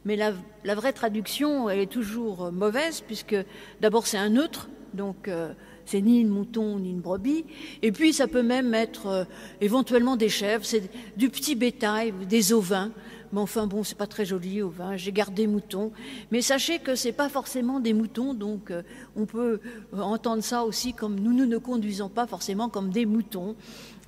Mais 0.05 0.15
la, 0.15 0.33
vraie 0.75 0.93
traduction, 0.93 1.69
elle 1.69 1.79
est 1.79 1.91
toujours 1.91 2.51
mauvaise, 2.51 3.01
puisque 3.01 3.35
d'abord 3.81 4.05
c'est 4.07 4.17
un 4.17 4.29
neutre, 4.29 4.69
donc 4.93 5.27
euh, 5.27 5.53
c'est 5.85 6.01
ni 6.01 6.21
une 6.21 6.29
mouton 6.29 6.79
ni 6.79 6.91
une 6.91 7.01
brebis. 7.01 7.45
Et 7.81 7.91
puis 7.91 8.13
ça 8.13 8.27
peut 8.27 8.43
même 8.43 8.73
être 8.73 9.27
éventuellement 9.59 10.15
des 10.15 10.29
chèvres, 10.29 10.63
c'est 10.63 10.89
du 11.17 11.29
petit 11.29 11.55
bétail, 11.55 12.13
des 12.29 12.53
ovins. 12.53 12.91
Mais 13.31 13.41
enfin 13.41 13.67
bon, 13.67 13.83
c'est 13.83 13.97
pas 13.97 14.07
très 14.07 14.25
joli 14.25 14.61
au 14.61 14.69
vin. 14.69 14.95
J'ai 14.97 15.11
gardé 15.11 15.47
moutons, 15.47 15.91
mais 16.31 16.41
sachez 16.41 16.79
que 16.79 16.95
c'est 16.95 17.11
pas 17.11 17.29
forcément 17.29 17.79
des 17.79 17.93
moutons, 17.93 18.33
donc 18.33 18.71
euh, 18.71 18.83
on 19.15 19.25
peut 19.25 19.59
euh, 19.93 19.99
entendre 19.99 20.43
ça 20.43 20.63
aussi 20.63 20.93
comme 20.93 21.19
nous, 21.19 21.33
nous 21.33 21.45
ne 21.45 21.57
conduisons 21.57 22.09
pas 22.09 22.27
forcément 22.27 22.69
comme 22.69 22.89
des 22.89 23.05
moutons. 23.05 23.55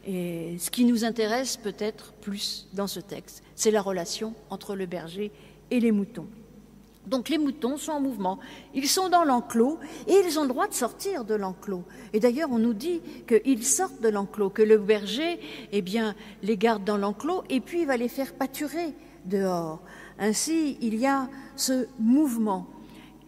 Et 0.08 0.58
ce 0.60 0.72
qui 0.72 0.86
nous 0.86 1.04
intéresse 1.04 1.58
peut-être 1.58 2.14
plus 2.14 2.68
dans 2.74 2.88
ce 2.88 3.00
texte, 3.00 3.44
c'est 3.56 3.72
la 3.72 3.82
relation 3.82 4.34
entre 4.50 4.76
le 4.76 4.86
berger 4.86 5.32
et 5.70 5.80
les 5.80 5.92
moutons. 5.92 6.28
Donc 7.10 7.30
les 7.30 7.38
moutons 7.38 7.78
sont 7.78 7.94
en 7.94 8.02
mouvement. 8.02 8.40
Ils 8.74 8.88
sont 8.88 9.10
dans 9.10 9.24
l'enclos 9.24 9.80
et 10.08 10.14
ils 10.26 10.38
ont 10.38 10.44
le 10.44 10.50
droit 10.50 10.68
de 10.68 10.74
sortir 10.74 11.26
de 11.26 11.34
l'enclos. 11.34 11.84
Et 12.14 12.20
d'ailleurs, 12.20 12.50
on 12.52 12.60
nous 12.60 12.74
dit 12.74 13.02
qu'ils 13.28 13.66
sortent 13.66 14.02
de 14.02 14.10
l'enclos, 14.10 14.50
que 14.50 14.62
le 14.62 14.78
berger, 14.78 15.40
eh 15.72 15.82
bien, 15.82 16.16
les 16.44 16.56
garde 16.56 16.84
dans 16.84 16.98
l'enclos 16.98 17.44
et 17.50 17.62
puis 17.62 17.82
il 17.82 17.88
va 17.88 17.98
les 17.98 18.10
faire 18.10 18.34
pâturer 18.34 18.94
dehors. 19.26 19.80
Ainsi, 20.20 20.78
il 20.82 20.96
y 20.96 21.06
a 21.06 21.30
ce 21.56 21.88
mouvement, 22.00 22.68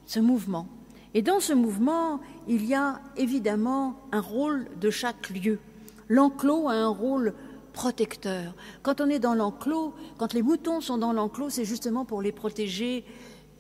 ce 0.06 0.20
mouvement. 0.20 0.68
Et 1.14 1.22
dans 1.22 1.40
ce 1.40 1.54
mouvement, 1.54 2.20
il 2.48 2.66
y 2.66 2.74
a 2.74 3.02
évidemment 3.18 3.96
un 4.12 4.22
rôle 4.22 4.68
de 4.80 4.90
chaque 4.90 5.30
lieu. 5.30 5.60
L'enclos 6.08 6.70
a 6.70 6.74
un 6.74 6.88
rôle 6.88 7.34
protecteur. 7.74 8.54
Quand 8.84 9.02
on 9.02 9.10
est 9.10 9.20
dans 9.20 9.34
l'enclos, 9.34 9.94
quand 10.18 10.34
les 10.34 10.42
moutons 10.42 10.82
sont 10.82 10.98
dans 10.98 11.14
l'enclos, 11.14 11.50
c'est 11.50 11.66
justement 11.66 12.06
pour 12.06 12.22
les 12.22 12.32
protéger 12.32 13.06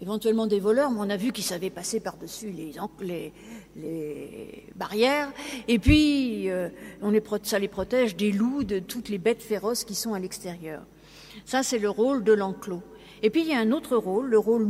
éventuellement 0.01 0.47
des 0.47 0.59
voleurs, 0.59 0.91
mais 0.91 0.99
on 0.99 1.09
a 1.09 1.17
vu 1.17 1.31
qu'ils 1.31 1.43
savaient 1.43 1.69
passer 1.69 1.99
par-dessus 1.99 2.49
les, 2.49 3.33
barrières. 4.75 5.31
Et 5.67 5.79
puis, 5.79 6.49
euh, 6.49 6.69
ça 7.43 7.59
les 7.59 7.67
protège 7.67 8.15
des 8.15 8.31
loups, 8.31 8.63
de 8.63 8.79
toutes 8.79 9.09
les 9.09 9.19
bêtes 9.19 9.43
féroces 9.43 9.83
qui 9.83 9.95
sont 9.95 10.13
à 10.13 10.19
l'extérieur. 10.19 10.81
Ça, 11.45 11.63
c'est 11.63 11.79
le 11.79 11.89
rôle 11.89 12.23
de 12.23 12.33
l'enclos. 12.33 12.81
Et 13.23 13.29
puis 13.29 13.41
il 13.41 13.47
y 13.47 13.53
a 13.53 13.59
un 13.59 13.71
autre 13.71 13.97
rôle, 13.97 14.29
le 14.29 14.39
rôle, 14.39 14.67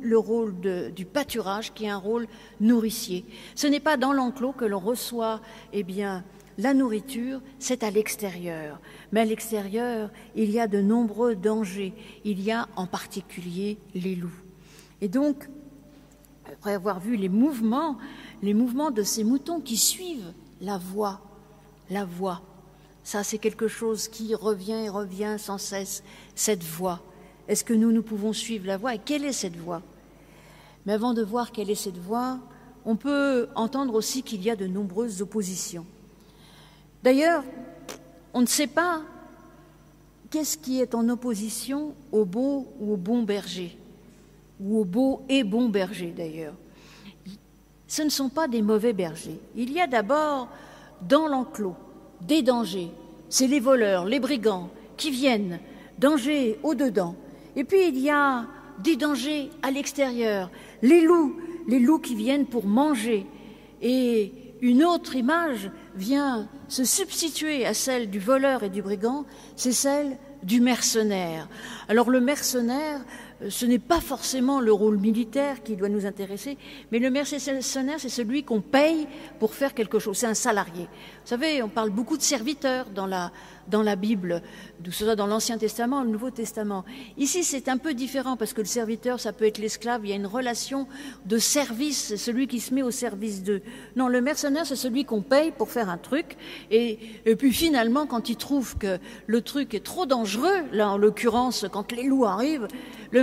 le 0.00 0.18
rôle 0.18 0.54
du 0.94 1.04
pâturage, 1.04 1.72
qui 1.74 1.84
est 1.84 1.90
un 1.90 1.98
rôle 1.98 2.26
nourricier. 2.60 3.24
Ce 3.54 3.66
n'est 3.66 3.80
pas 3.80 3.96
dans 3.96 4.12
l'enclos 4.12 4.52
que 4.52 4.64
l'on 4.64 4.78
reçoit, 4.78 5.40
eh 5.72 5.82
bien, 5.82 6.24
la 6.56 6.74
nourriture, 6.74 7.40
c'est 7.58 7.82
à 7.82 7.90
l'extérieur. 7.90 8.80
Mais 9.12 9.20
à 9.20 9.24
l'extérieur, 9.24 10.10
il 10.34 10.50
y 10.50 10.60
a 10.60 10.66
de 10.66 10.80
nombreux 10.80 11.34
dangers. 11.34 11.94
Il 12.24 12.40
y 12.40 12.52
a 12.52 12.68
en 12.76 12.86
particulier 12.86 13.78
les 13.94 14.14
loups. 14.14 14.30
Et 15.00 15.08
donc, 15.08 15.48
après 16.46 16.74
avoir 16.74 17.00
vu 17.00 17.16
les 17.16 17.28
mouvements, 17.28 17.96
les 18.42 18.54
mouvements 18.54 18.90
de 18.90 19.02
ces 19.02 19.24
moutons 19.24 19.60
qui 19.60 19.76
suivent 19.76 20.32
la 20.60 20.78
voix, 20.78 21.20
la 21.90 22.04
voix, 22.04 22.42
ça 23.10 23.24
c'est 23.24 23.38
quelque 23.38 23.66
chose 23.66 24.06
qui 24.06 24.36
revient 24.36 24.84
et 24.84 24.88
revient 24.88 25.34
sans 25.36 25.58
cesse, 25.58 26.04
cette 26.36 26.62
voix. 26.62 27.00
Est-ce 27.48 27.64
que 27.64 27.74
nous, 27.74 27.90
nous 27.90 28.04
pouvons 28.04 28.32
suivre 28.32 28.68
la 28.68 28.76
voix? 28.76 28.94
Et 28.94 29.00
quelle 29.04 29.24
est 29.24 29.32
cette 29.32 29.56
voix? 29.56 29.82
Mais 30.86 30.92
avant 30.92 31.12
de 31.12 31.24
voir 31.24 31.50
quelle 31.50 31.70
est 31.70 31.74
cette 31.74 31.98
voix, 31.98 32.38
on 32.84 32.94
peut 32.94 33.48
entendre 33.56 33.94
aussi 33.94 34.22
qu'il 34.22 34.44
y 34.44 34.48
a 34.48 34.54
de 34.54 34.68
nombreuses 34.68 35.22
oppositions. 35.22 35.84
D'ailleurs, 37.02 37.42
on 38.32 38.42
ne 38.42 38.46
sait 38.46 38.68
pas 38.68 39.02
qu'est-ce 40.30 40.56
qui 40.56 40.80
est 40.80 40.94
en 40.94 41.08
opposition 41.08 41.96
au 42.12 42.24
beau 42.24 42.68
ou 42.78 42.92
au 42.92 42.96
bon 42.96 43.24
berger, 43.24 43.76
ou 44.60 44.78
au 44.78 44.84
beau 44.84 45.22
et 45.28 45.42
bon 45.42 45.68
berger 45.68 46.14
d'ailleurs. 46.16 46.54
Ce 47.88 48.02
ne 48.02 48.08
sont 48.08 48.28
pas 48.28 48.46
des 48.46 48.62
mauvais 48.62 48.92
bergers. 48.92 49.40
Il 49.56 49.72
y 49.72 49.80
a 49.80 49.88
d'abord 49.88 50.46
dans 51.02 51.26
l'enclos 51.26 51.74
des 52.22 52.42
dangers. 52.42 52.90
C'est 53.28 53.46
les 53.46 53.60
voleurs, 53.60 54.04
les 54.04 54.20
brigands 54.20 54.70
qui 54.96 55.10
viennent, 55.10 55.60
dangers 55.98 56.58
au-dedans, 56.62 57.14
et 57.56 57.64
puis 57.64 57.88
il 57.88 57.98
y 57.98 58.10
a 58.10 58.46
des 58.78 58.96
dangers 58.96 59.50
à 59.62 59.70
l'extérieur, 59.70 60.50
les 60.82 61.02
loups, 61.02 61.36
les 61.68 61.78
loups 61.78 61.98
qui 61.98 62.14
viennent 62.14 62.46
pour 62.46 62.66
manger. 62.66 63.26
Et 63.82 64.32
une 64.60 64.84
autre 64.84 65.14
image 65.14 65.70
vient 65.94 66.48
se 66.68 66.84
substituer 66.84 67.66
à 67.66 67.74
celle 67.74 68.10
du 68.10 68.18
voleur 68.18 68.62
et 68.62 68.70
du 68.70 68.82
brigand, 68.82 69.24
c'est 69.56 69.72
celle 69.72 70.16
du 70.42 70.60
mercenaire. 70.60 71.48
Alors 71.88 72.10
le 72.10 72.20
mercenaire, 72.20 73.00
ce 73.48 73.66
n'est 73.66 73.78
pas 73.78 74.00
forcément 74.00 74.60
le 74.60 74.72
rôle 74.72 74.98
militaire 74.98 75.62
qui 75.62 75.76
doit 75.76 75.88
nous 75.88 76.06
intéresser, 76.06 76.58
mais 76.92 76.98
le 76.98 77.10
mercenaire, 77.10 77.98
c'est 77.98 78.08
celui 78.08 78.42
qu'on 78.42 78.60
paye 78.60 79.06
pour 79.38 79.54
faire 79.54 79.74
quelque 79.74 79.98
chose. 79.98 80.16
C'est 80.18 80.26
un 80.26 80.34
salarié. 80.34 80.82
Vous 80.82 81.28
savez, 81.28 81.62
on 81.62 81.68
parle 81.68 81.90
beaucoup 81.90 82.16
de 82.16 82.22
serviteurs 82.22 82.86
dans 82.90 83.06
la, 83.06 83.32
dans 83.68 83.82
la 83.82 83.96
Bible, 83.96 84.42
que 84.84 84.90
ce 84.90 85.04
soit 85.04 85.16
dans 85.16 85.26
l'Ancien 85.26 85.56
Testament 85.56 86.02
le 86.02 86.10
Nouveau 86.10 86.30
Testament. 86.30 86.84
Ici, 87.16 87.44
c'est 87.44 87.68
un 87.68 87.78
peu 87.78 87.94
différent 87.94 88.36
parce 88.36 88.52
que 88.52 88.60
le 88.60 88.66
serviteur, 88.66 89.20
ça 89.20 89.32
peut 89.32 89.46
être 89.46 89.58
l'esclave. 89.58 90.02
Il 90.04 90.10
y 90.10 90.12
a 90.12 90.16
une 90.16 90.26
relation 90.26 90.86
de 91.24 91.38
service, 91.38 92.16
celui 92.16 92.46
qui 92.46 92.60
se 92.60 92.74
met 92.74 92.82
au 92.82 92.90
service 92.90 93.42
d'eux. 93.42 93.62
Non, 93.96 94.08
le 94.08 94.20
mercenaire, 94.20 94.66
c'est 94.66 94.76
celui 94.76 95.04
qu'on 95.04 95.22
paye 95.22 95.52
pour 95.52 95.70
faire 95.70 95.88
un 95.88 95.98
truc. 95.98 96.36
Et, 96.70 96.98
puis 97.38 97.52
finalement, 97.52 98.06
quand 98.06 98.28
il 98.28 98.36
trouve 98.36 98.76
que 98.76 98.98
le 99.26 99.40
truc 99.40 99.74
est 99.74 99.84
trop 99.84 100.04
dangereux, 100.04 100.64
là 100.72 100.90
en 100.90 100.98
l'occurrence, 100.98 101.64
quand 101.70 101.92
les 101.92 102.04
loups 102.04 102.26
arrivent, 102.26 102.66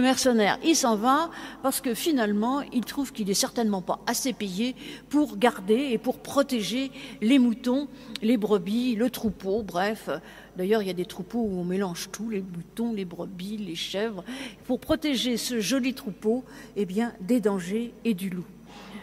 mercenaire, 0.07 0.57
il 0.63 0.73
s'en 0.73 0.95
va 0.95 1.29
parce 1.63 1.81
que 1.81 1.93
finalement, 1.93 2.61
il 2.71 2.85
trouve 2.85 3.11
qu'il 3.11 3.29
est 3.29 3.33
certainement 3.33 3.81
pas 3.81 3.99
assez 4.07 4.31
payé 4.31 4.73
pour 5.09 5.37
garder 5.37 5.89
et 5.91 5.97
pour 5.97 6.19
protéger 6.19 6.91
les 7.21 7.39
moutons, 7.39 7.89
les 8.21 8.37
brebis, 8.37 8.95
le 8.95 9.09
troupeau, 9.09 9.63
bref. 9.63 10.09
D'ailleurs, 10.55 10.81
il 10.81 10.87
y 10.87 10.91
a 10.91 10.93
des 10.93 11.05
troupeaux 11.05 11.41
où 11.41 11.59
on 11.59 11.65
mélange 11.65 12.07
tout, 12.13 12.29
les 12.29 12.41
moutons, 12.41 12.93
les 12.93 13.03
brebis, 13.03 13.57
les 13.57 13.75
chèvres, 13.75 14.23
pour 14.65 14.79
protéger 14.79 15.35
ce 15.35 15.59
joli 15.59 15.93
troupeau, 15.93 16.45
eh 16.77 16.85
bien, 16.85 17.11
des 17.19 17.41
dangers 17.41 17.93
et 18.05 18.13
du 18.13 18.29
loup. 18.29 18.47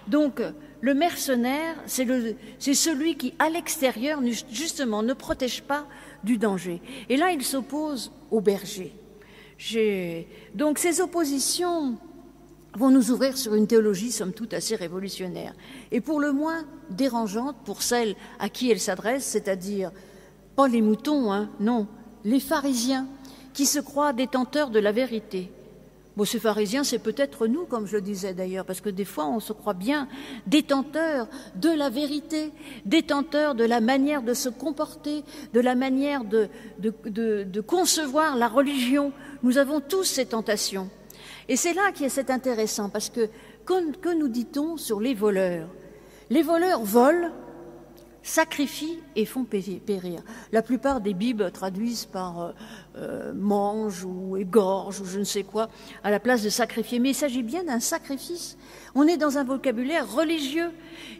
Donc, 0.08 0.40
le 0.80 0.94
mercenaire, 0.94 1.76
c'est 1.86 2.74
celui 2.74 3.16
qui, 3.16 3.34
à 3.38 3.50
l'extérieur, 3.50 4.20
justement, 4.50 5.02
ne 5.02 5.12
protège 5.12 5.62
pas 5.62 5.86
du 6.24 6.38
danger. 6.38 6.80
Et 7.10 7.18
là, 7.18 7.30
il 7.30 7.42
s'oppose 7.42 8.10
au 8.30 8.40
berger. 8.40 8.94
Donc 10.54 10.78
ces 10.78 11.00
oppositions 11.00 11.96
vont 12.76 12.90
nous 12.90 13.10
ouvrir 13.10 13.36
sur 13.36 13.54
une 13.54 13.66
théologie, 13.66 14.10
somme 14.10 14.32
toute, 14.32 14.52
assez 14.52 14.74
révolutionnaire, 14.74 15.54
et 15.92 16.00
pour 16.00 16.20
le 16.20 16.32
moins 16.32 16.64
dérangeante 16.90 17.56
pour 17.64 17.82
celles 17.82 18.16
à 18.38 18.48
qui 18.48 18.70
elle 18.70 18.80
s'adresse, 18.80 19.24
c'est-à-dire 19.24 19.92
pas 20.56 20.68
les 20.68 20.82
moutons, 20.82 21.32
hein, 21.32 21.50
non, 21.60 21.86
les 22.24 22.40
pharisiens, 22.40 23.06
qui 23.52 23.66
se 23.66 23.78
croient 23.78 24.12
détenteurs 24.12 24.70
de 24.70 24.80
la 24.80 24.90
vérité. 24.90 25.50
Bon, 26.16 26.24
ces 26.24 26.38
pharisiens, 26.38 26.84
c'est 26.84 27.00
peut-être 27.00 27.48
nous, 27.48 27.64
comme 27.64 27.86
je 27.86 27.96
le 27.96 28.00
disais 28.00 28.34
d'ailleurs, 28.34 28.64
parce 28.64 28.80
que 28.80 28.88
des 28.88 29.04
fois, 29.04 29.26
on 29.26 29.40
se 29.40 29.52
croit 29.52 29.74
bien 29.74 30.08
détenteurs 30.46 31.26
de 31.56 31.70
la 31.70 31.90
vérité, 31.90 32.52
détenteurs 32.84 33.56
de 33.56 33.64
la 33.64 33.80
manière 33.80 34.22
de 34.22 34.32
se 34.32 34.48
comporter, 34.48 35.24
de 35.52 35.60
la 35.60 35.74
manière 35.74 36.22
de 36.24 37.60
concevoir 37.60 38.36
la 38.36 38.46
religion, 38.46 39.12
nous 39.44 39.58
avons 39.58 39.80
tous 39.80 40.04
ces 40.04 40.26
tentations. 40.26 40.88
Et 41.48 41.56
c'est 41.56 41.74
là 41.74 41.92
qui 41.92 42.04
est 42.04 42.30
intéressant, 42.30 42.88
parce 42.88 43.10
que 43.10 43.28
que 43.64 44.14
nous 44.14 44.28
dit-on 44.28 44.76
sur 44.76 45.00
les 45.00 45.14
voleurs? 45.14 45.68
Les 46.30 46.42
voleurs 46.42 46.82
volent, 46.82 47.30
sacrifient 48.22 49.00
et 49.16 49.26
font 49.26 49.44
périr. 49.44 50.22
La 50.50 50.62
plupart 50.62 51.02
des 51.02 51.12
Bibles 51.12 51.52
traduisent 51.52 52.06
par 52.06 52.40
euh, 52.40 52.52
euh, 52.96 53.32
mange 53.34 54.02
ou 54.04 54.38
égorge 54.38 55.02
ou 55.02 55.04
je 55.04 55.18
ne 55.18 55.24
sais 55.24 55.42
quoi 55.42 55.68
à 56.02 56.10
la 56.10 56.18
place 56.18 56.42
de 56.42 56.48
sacrifier. 56.48 56.98
Mais 56.98 57.10
il 57.10 57.14
s'agit 57.14 57.42
bien 57.42 57.64
d'un 57.64 57.80
sacrifice. 57.80 58.56
On 58.94 59.06
est 59.06 59.18
dans 59.18 59.36
un 59.36 59.44
vocabulaire 59.44 60.10
religieux. 60.10 60.70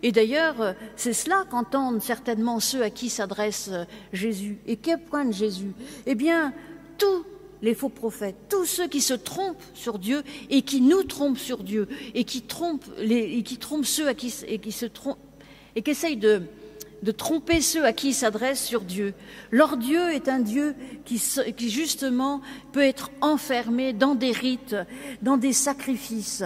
Et 0.02 0.12
d'ailleurs, 0.12 0.60
euh, 0.62 0.72
c'est 0.96 1.12
cela 1.12 1.44
qu'entendent 1.50 2.02
certainement 2.02 2.58
ceux 2.58 2.82
à 2.82 2.88
qui 2.88 3.10
s'adresse 3.10 3.70
Jésus. 4.14 4.58
Et 4.66 4.76
qu'est 4.76 4.96
point 4.96 5.26
de 5.26 5.32
Jésus? 5.32 5.72
Eh 6.06 6.14
bien, 6.14 6.54
tout 6.96 7.24
les 7.64 7.74
faux 7.74 7.88
prophètes, 7.88 8.36
tous 8.50 8.66
ceux 8.66 8.88
qui 8.88 9.00
se 9.00 9.14
trompent 9.14 9.62
sur 9.72 9.98
Dieu 9.98 10.22
et 10.50 10.62
qui 10.62 10.82
nous 10.82 11.02
trompent 11.02 11.38
sur 11.38 11.62
Dieu 11.62 11.88
et 12.14 12.24
qui 12.24 12.42
trompent, 12.42 12.84
ceux 13.84 14.10
et 14.10 14.58
qui 14.60 15.90
essayent 15.90 16.16
de, 16.18 16.42
tromper 17.16 17.62
ceux 17.62 17.84
à 17.84 17.94
qui 17.94 18.08
ils 18.08 18.14
s'adressent 18.14 18.64
sur 18.64 18.82
Dieu. 18.82 19.14
Leur 19.50 19.78
Dieu 19.78 20.12
est 20.12 20.28
un 20.28 20.40
Dieu 20.40 20.74
qui 21.06 21.70
justement 21.70 22.42
peut 22.72 22.82
être 22.82 23.10
enfermé 23.22 23.94
dans 23.94 24.14
des 24.14 24.32
rites, 24.32 24.76
dans 25.22 25.38
des 25.38 25.54
sacrifices, 25.54 26.44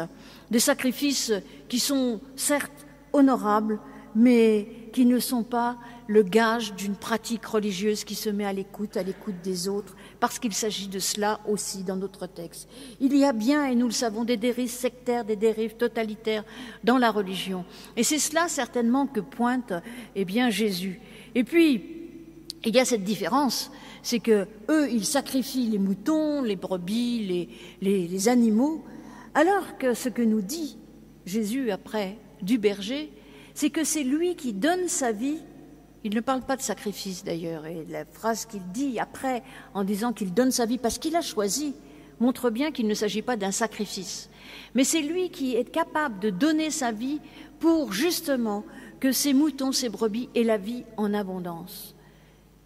des 0.53 0.61
sacrifices 0.61 1.33
qui 1.69 1.81
sont 1.81 2.21
certes 2.37 2.87
honorables, 3.13 3.81
mais 4.15 4.69
qui 4.99 5.07
ne 5.07 5.21
sont 5.21 5.45
pas 5.45 5.77
le 6.09 6.25
gage 6.25 6.75
d'une 6.75 6.97
pratique 6.97 7.47
religieuse 7.47 8.03
qui 8.03 8.17
se 8.17 8.29
met 8.29 8.45
à 8.45 8.53
l'écoute, 8.53 8.97
à 8.97 9.05
l'écoute 9.05 9.37
des 9.45 9.69
autres, 9.69 9.95
parce 10.19 10.41
qu'il 10.41 10.53
s'agit 10.53 10.89
de 10.89 10.99
cela 10.99 11.39
aussi 11.47 11.85
dans 11.85 11.95
notre 11.95 12.27
texte. 12.27 12.69
Il 12.99 13.17
y 13.17 13.25
a 13.25 13.33
bien, 13.33 13.67
et 13.67 13.77
nous 13.77 13.87
le 13.87 13.93
savons, 13.93 14.25
des 14.25 14.37
dérives 14.37 14.73
sectaires, 14.73 15.25
des 15.25 15.37
dérives 15.37 15.77
totalitaires 15.77 16.43
dans 16.83 16.99
la 16.99 17.13
religion. 17.13 17.65
Et 17.97 18.03
c'est 18.03 18.19
cela 18.19 18.49
certainement 18.49 19.07
que 19.07 19.21
pointe 19.21 19.73
eh 20.17 20.25
bien, 20.25 20.51
Jésus. 20.51 21.01
Et 21.37 21.45
puis, 21.45 21.81
il 22.65 22.75
y 22.75 22.81
a 22.81 22.85
cette 22.85 23.05
différence, 23.05 23.71
c'est 24.03 24.19
que 24.19 24.49
eux, 24.69 24.91
ils 24.91 25.07
sacrifient 25.07 25.69
les 25.69 25.79
moutons, 25.79 26.43
les 26.43 26.57
brebis, 26.57 27.49
les, 27.81 28.09
les 28.09 28.29
animaux, 28.29 28.85
alors 29.33 29.79
que 29.79 29.95
ce 29.95 30.09
que 30.09 30.23
nous 30.23 30.43
dit 30.43 30.77
Jésus 31.25 31.71
après 31.71 32.19
du 32.43 32.59
berger, 32.59 33.13
c'est 33.59 33.71
que 33.71 33.83
c'est 33.83 34.05
lui 34.05 34.37
qui 34.37 34.53
donne 34.53 34.87
sa 34.87 35.11
vie 35.11 35.39
il 36.05 36.15
ne 36.15 36.21
parle 36.21 36.43
pas 36.43 36.57
de 36.57 36.63
sacrifice 36.63 37.25
d'ailleurs, 37.25 37.67
et 37.67 37.85
la 37.91 38.05
phrase 38.05 38.47
qu'il 38.47 38.63
dit 38.69 39.01
après 39.01 39.43
en 39.75 39.83
disant 39.83 40.13
qu'il 40.13 40.33
donne 40.33 40.53
sa 40.53 40.65
vie 40.65 40.79
parce 40.79 40.97
qu'il 40.99 41.17
a 41.17 41.23
choisi 41.23 41.75
montre 42.21 42.51
bien 42.51 42.71
qu'il 42.71 42.87
ne 42.87 42.95
s'agit 42.95 43.21
pas 43.21 43.37
d'un 43.37 43.51
sacrifice. 43.51 44.31
Mais 44.77 44.85
c'est 44.85 45.03
lui 45.03 45.31
qui 45.31 45.57
est 45.57 45.69
capable 45.69 46.21
de 46.21 46.31
donner 46.31 46.71
sa 46.71 46.93
vie 46.93 47.21
pour 47.59 47.93
justement 47.93 48.65
que 49.01 49.11
ses 49.11 49.35
moutons, 49.35 49.73
ses 49.73 49.89
brebis 49.89 50.29
aient 50.37 50.45
la 50.45 50.57
vie 50.57 50.85
en 50.97 51.13
abondance. 51.13 51.97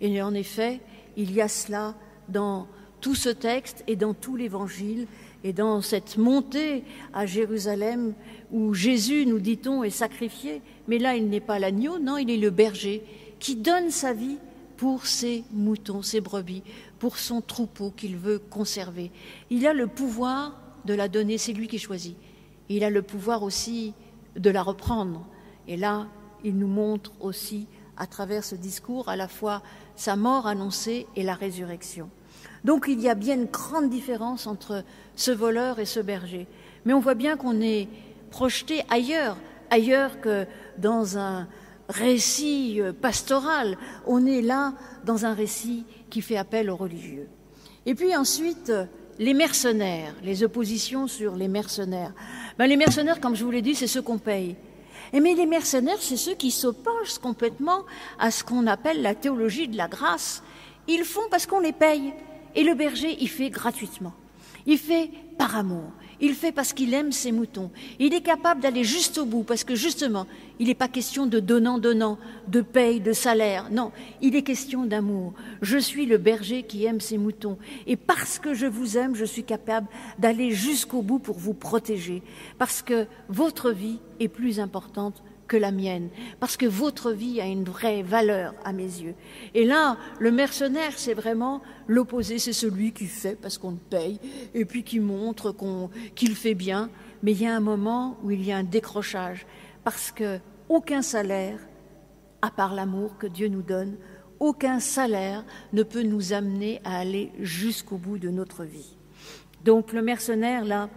Et 0.03 0.21
en 0.21 0.35
effet, 0.35 0.83
il 1.17 1.33
y 1.33 1.41
a 1.41 1.49
cela 1.49 1.95
dans 2.29 2.67
tout 3.01 3.15
ce 3.15 3.31
texte 3.31 3.83
et 3.87 3.97
dans 3.97 4.13
tout 4.13 4.37
l'évangile 4.37 5.07
et 5.45 5.53
dans 5.53 5.81
cette 5.81 6.19
montée 6.19 6.85
à 7.13 7.27
Jérusalem 7.27 8.15
où 8.53 8.75
Jésus, 8.75 9.27
nous 9.27 9.41
dit-on, 9.41 9.83
est 9.83 9.91
sacrifié. 9.91 10.63
Mais 10.87 10.99
là, 10.99 11.17
il 11.17 11.29
n'est 11.29 11.41
pas 11.41 11.59
l'agneau, 11.59 11.99
non, 11.99 12.19
il 12.19 12.31
est 12.31 12.37
le 12.37 12.51
berger 12.51 13.03
qui 13.41 13.57
donne 13.57 13.91
sa 13.91 14.13
vie 14.13 14.39
pour 14.77 15.07
ses 15.07 15.45
moutons, 15.53 16.03
ses 16.03 16.21
brebis, 16.21 16.63
pour 16.99 17.19
son 17.19 17.41
troupeau 17.41 17.91
qu'il 17.91 18.17
veut 18.17 18.39
conserver. 18.39 19.11
Il 19.51 19.67
a 19.67 19.73
le 19.73 19.87
pouvoir 19.87 20.61
de 20.85 20.95
la 20.95 21.09
donner, 21.09 21.39
c'est 21.39 21.53
lui 21.53 21.69
qui 21.69 21.79
choisit. 21.79 22.17
Il 22.69 22.85
a 22.85 22.91
le 22.91 23.03
pouvoir 23.03 23.43
aussi 23.43 23.95
de 24.37 24.51
la 24.51 24.63
reprendre. 24.63 25.27
Et 25.67 25.77
là, 25.77 26.07
il 26.45 26.57
nous 26.57 26.69
montre 26.69 27.13
aussi, 27.21 27.67
à 27.97 28.07
travers 28.07 28.45
ce 28.45 28.55
discours, 28.55 29.09
à 29.09 29.17
la 29.17 29.29
fois 29.29 29.63
sa 29.97 30.17
mort 30.17 30.47
annoncée 30.47 31.07
et 31.17 31.23
la 31.23 31.35
résurrection. 31.35 32.09
Donc 32.65 32.87
il 32.89 33.01
y 33.01 33.09
a 33.09 33.15
bien 33.15 33.35
une 33.35 33.47
grande 33.47 33.91
différence 33.91 34.47
entre 34.47 34.85
ce 35.17 35.31
voleur 35.31 35.79
et 35.79 35.85
ce 35.85 36.01
berger. 36.01 36.47
Mais 36.85 36.93
on 36.93 37.01
voit 37.01 37.15
bien 37.15 37.37
qu'on 37.37 37.61
est 37.61 37.89
projeté 38.31 38.83
ailleurs, 38.91 39.37
ailleurs 39.71 40.21
que 40.21 40.47
dans 40.79 41.19
un 41.19 41.49
récit 41.89 42.81
euh, 42.81 42.93
pastoral. 42.93 43.77
On 44.07 44.27
est 44.27 44.43
là 44.43 44.75
dans 45.05 45.27
un 45.27 45.35
récit 45.35 45.85
qui 46.11 46.23
fait 46.23 46.37
appel 46.37 46.71
aux 46.71 46.77
religieux. 46.77 47.29
Et 47.85 47.95
puis 47.95 48.17
ensuite, 48.17 48.73
les 49.19 49.35
mercenaires, 49.35 50.15
les 50.23 50.43
oppositions 50.43 51.07
sur 51.07 51.37
les 51.37 51.49
mercenaires. 51.49 52.13
Ben, 52.59 52.67
les 52.67 52.77
mercenaires, 52.77 53.21
comme 53.21 53.35
je 53.35 53.45
vous 53.45 53.51
l'ai 53.51 53.63
dit, 53.63 53.75
c'est 53.75 53.87
ceux 53.87 54.03
qu'on 54.03 54.19
paye. 54.19 54.57
Et 55.13 55.21
mais 55.21 55.35
les 55.35 55.47
mercenaires, 55.47 56.01
c'est 56.01 56.17
ceux 56.17 56.35
qui 56.35 56.51
s'opposent 56.51 57.19
complètement 57.19 57.85
à 58.19 58.31
ce 58.31 58.45
qu'on 58.45 58.67
appelle 58.67 59.03
la 59.03 59.15
théologie 59.15 59.69
de 59.69 59.77
la 59.77 59.89
grâce. 59.89 60.43
Ils 60.89 61.05
font 61.05 61.29
parce 61.31 61.47
qu'on 61.47 61.61
les 61.61 61.73
paye. 61.73 62.15
Et 62.55 62.65
le 62.65 62.75
berger, 62.75 63.17
il 63.21 63.29
fait 63.29 63.51
gratuitement. 63.51 64.13
Il 64.67 64.79
fait 64.79 65.11
par 65.39 65.57
amour. 65.57 65.93
Il 66.21 66.35
fait 66.35 66.53
parce 66.53 66.73
qu'il 66.73 66.95
aime 66.95 67.11
ses 67.11 67.33
moutons. 67.33 67.73
Il 67.99 68.15
est 68.15 68.21
capable 68.21 68.61
d'aller 68.61 68.85
juste 68.85 69.19
au 69.19 69.25
bout 69.25 69.43
parce 69.43 69.65
que 69.65 69.75
justement, 69.75 70.29
il 70.61 70.69
n'est 70.69 70.75
pas 70.75 70.87
question 70.87 71.27
de 71.27 71.41
donnant-donnant, 71.41 72.17
de 72.47 72.61
paye, 72.61 73.01
de 73.01 73.13
salaire. 73.13 73.71
Non, 73.73 73.91
il 74.21 74.37
est 74.37 74.43
question 74.43 74.85
d'amour. 74.85 75.33
Je 75.63 75.79
suis 75.79 76.07
le 76.07 76.19
berger 76.19 76.63
qui 76.63 76.85
aime 76.85 77.01
ses 77.01 77.19
moutons. 77.19 77.59
Et 77.89 77.97
parce 77.97 78.39
que 78.39 78.55
je 78.55 78.67
vous 78.67 78.97
aime, 78.97 79.17
je 79.17 79.25
suis 79.25 79.43
capable 79.43 79.89
d'aller 80.21 80.53
jusqu'au 80.53 81.03
bout 81.03 81.19
pour 81.19 81.39
vous 81.39 81.55
protéger. 81.55 82.23
Parce 82.57 82.83
que 82.83 83.07
votre 83.29 83.73
vie 83.73 83.99
est 84.21 84.29
plus 84.29 84.61
importante 84.61 85.25
la 85.57 85.71
mienne, 85.71 86.09
parce 86.41 86.57
que 86.57 86.67
votre 86.67 87.13
vie 87.13 87.41
a 87.41 87.47
une 87.47 87.65
vraie 87.65 88.03
valeur 88.03 88.55
à 88.65 88.73
mes 88.73 88.83
yeux. 88.83 89.15
Et 89.55 89.65
là, 89.65 89.97
le 90.19 90.31
mercenaire, 90.31 90.93
c'est 90.97 91.15
vraiment 91.15 91.63
l'opposé, 91.89 92.39
c'est 92.39 92.53
celui 92.53 92.93
qui 92.93 93.07
fait 93.07 93.37
parce 93.41 93.59
qu'on 93.59 93.73
le 93.73 93.77
paye, 93.77 94.19
et 94.55 94.65
puis 94.65 94.85
qui 94.85 95.01
montre 95.01 95.55
qu'il 96.15 96.35
fait 96.37 96.55
bien, 96.55 96.91
mais 97.23 97.33
il 97.33 97.43
y 97.43 97.47
a 97.47 97.55
un 97.55 97.61
moment 97.61 98.19
où 98.23 98.31
il 98.31 98.45
y 98.45 98.53
a 98.53 98.57
un 98.57 98.65
décrochage, 98.65 99.47
parce 99.85 100.11
que 100.11 100.39
aucun 100.69 101.03
salaire, 101.03 101.59
à 102.41 102.51
part 102.51 102.75
l'amour 102.75 103.19
que 103.19 103.27
Dieu 103.27 103.49
nous 103.49 103.63
donne, 103.63 103.97
aucun 104.41 104.81
salaire 104.81 105.45
ne 105.73 105.83
peut 105.83 106.03
nous 106.03 106.33
amener 106.33 106.81
à 106.85 106.99
aller 106.99 107.31
jusqu'au 107.39 107.97
bout 107.97 108.19
de 108.19 108.29
notre 108.29 108.65
vie. 108.65 108.97
Donc 109.65 109.93
le 109.93 110.03
mercenaire, 110.03 110.65
là, 110.65 110.89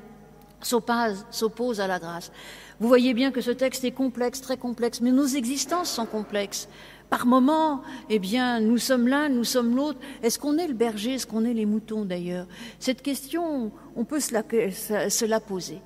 s'oppose 0.61 1.79
à 1.79 1.85
la 1.85 1.99
grâce. 1.99 2.31
Vous 2.79 2.87
voyez 2.89 3.13
bien 3.13 3.31
que 3.31 3.41
ce 3.41 3.51
texte 3.51 3.85
est 3.85 3.91
complexe, 3.91 4.41
très 4.41 4.57
complexe, 4.57 4.99
mais 4.99 5.11
nos 5.11 5.27
existences 5.27 5.89
sont 5.89 6.05
complexes. 6.05 6.67
Par 7.09 7.25
moments, 7.25 7.81
eh 8.09 8.19
bien, 8.19 8.59
nous 8.59 8.77
sommes 8.77 9.07
l'un, 9.07 9.29
nous 9.29 9.43
sommes 9.45 9.75
l'autre. 9.75 9.99
Est-ce 10.23 10.37
qu'on 10.39 10.57
est 10.57 10.67
le 10.67 10.73
berger, 10.73 11.13
est-ce 11.13 11.27
qu'on 11.27 11.45
est 11.45 11.53
les 11.53 11.65
moutons 11.65 12.03
d'ailleurs? 12.03 12.47
Cette 12.79 13.01
question, 13.01 13.71
on 13.95 14.03
peut 14.03 14.19
se 14.19 14.33
la, 14.33 14.43
se 15.09 15.25
la 15.25 15.39
poser. 15.39 15.79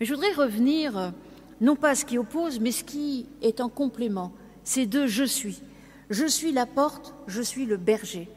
Mais 0.00 0.06
je 0.06 0.14
voudrais 0.14 0.32
revenir, 0.32 1.12
non 1.60 1.76
pas 1.76 1.90
à 1.90 1.94
ce 1.94 2.04
qui 2.06 2.16
oppose, 2.16 2.60
mais 2.60 2.72
ce 2.72 2.84
qui 2.84 3.26
est 3.42 3.60
en 3.60 3.68
complément. 3.68 4.32
C'est 4.64 4.86
de 4.86 5.06
je 5.06 5.24
suis. 5.24 5.60
Je 6.08 6.26
suis 6.26 6.52
la 6.52 6.66
porte, 6.66 7.14
je 7.26 7.42
suis 7.42 7.66
le 7.66 7.76
berger. 7.76 8.28